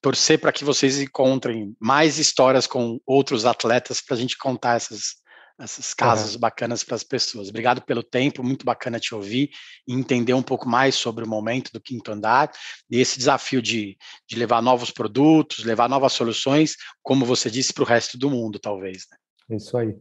torcer 0.01 0.39
para 0.39 0.53
que 0.53 0.63
vocês 0.63 0.99
encontrem 1.01 1.75
mais 1.79 2.17
histórias 2.17 2.65
com 2.65 2.99
outros 3.05 3.45
atletas 3.45 3.99
para 3.99 4.15
a 4.15 4.19
gente 4.19 4.37
contar 4.37 4.75
essas 4.77 5.15
esses 5.59 5.93
casos 5.93 6.35
uhum. 6.35 6.39
bacanas 6.39 6.83
para 6.83 6.95
as 6.95 7.03
pessoas. 7.03 7.49
Obrigado 7.49 7.81
pelo 7.81 8.03
tempo, 8.03 8.43
muito 8.43 8.65
bacana 8.65 8.99
te 8.99 9.15
ouvir 9.15 9.49
e 9.87 9.93
entender 9.93 10.33
um 10.33 10.43
pouco 10.43 10.69
mais 10.69 10.95
sobre 10.95 11.23
o 11.23 11.27
momento 11.27 11.71
do 11.71 11.81
quinto 11.81 12.11
andar 12.11 12.51
e 12.89 12.99
esse 12.99 13.17
desafio 13.17 13.61
de, 13.61 13.97
de 14.27 14.35
levar 14.35 14.61
novos 14.61 14.91
produtos, 14.91 15.63
levar 15.63 15.89
novas 15.89 16.13
soluções, 16.13 16.75
como 17.01 17.25
você 17.25 17.49
disse, 17.49 17.73
para 17.73 17.83
o 17.83 17.87
resto 17.87 18.17
do 18.17 18.29
mundo, 18.29 18.59
talvez. 18.59 19.05
Né? 19.11 19.57
Isso 19.57 19.77
aí. 19.77 19.95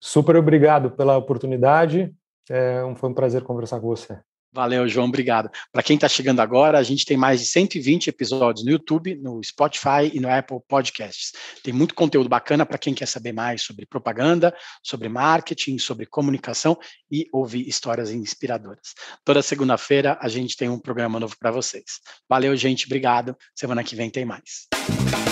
Super 0.00 0.36
obrigado 0.36 0.90
pela 0.90 1.16
oportunidade. 1.16 2.12
É, 2.50 2.82
foi 2.96 3.08
um 3.08 3.14
prazer 3.14 3.42
conversar 3.42 3.80
com 3.80 3.86
você. 3.86 4.20
Valeu, 4.52 4.86
João, 4.86 5.06
obrigado. 5.08 5.50
Para 5.72 5.82
quem 5.82 5.94
está 5.94 6.06
chegando 6.08 6.40
agora, 6.40 6.78
a 6.78 6.82
gente 6.82 7.06
tem 7.06 7.16
mais 7.16 7.40
de 7.40 7.46
120 7.46 8.08
episódios 8.08 8.64
no 8.64 8.70
YouTube, 8.70 9.14
no 9.14 9.42
Spotify 9.42 10.10
e 10.12 10.20
no 10.20 10.30
Apple 10.30 10.58
Podcasts. 10.68 11.32
Tem 11.62 11.72
muito 11.72 11.94
conteúdo 11.94 12.28
bacana 12.28 12.66
para 12.66 12.76
quem 12.76 12.92
quer 12.92 13.06
saber 13.06 13.32
mais 13.32 13.62
sobre 13.62 13.86
propaganda, 13.86 14.54
sobre 14.82 15.08
marketing, 15.08 15.78
sobre 15.78 16.04
comunicação 16.04 16.78
e 17.10 17.26
ouvir 17.32 17.66
histórias 17.66 18.10
inspiradoras. 18.10 18.92
Toda 19.24 19.40
segunda-feira 19.40 20.18
a 20.20 20.28
gente 20.28 20.54
tem 20.54 20.68
um 20.68 20.78
programa 20.78 21.18
novo 21.18 21.34
para 21.38 21.50
vocês. 21.50 21.84
Valeu, 22.28 22.54
gente, 22.54 22.84
obrigado. 22.84 23.34
Semana 23.54 23.82
que 23.82 23.96
vem 23.96 24.10
tem 24.10 24.26
mais. 24.26 25.31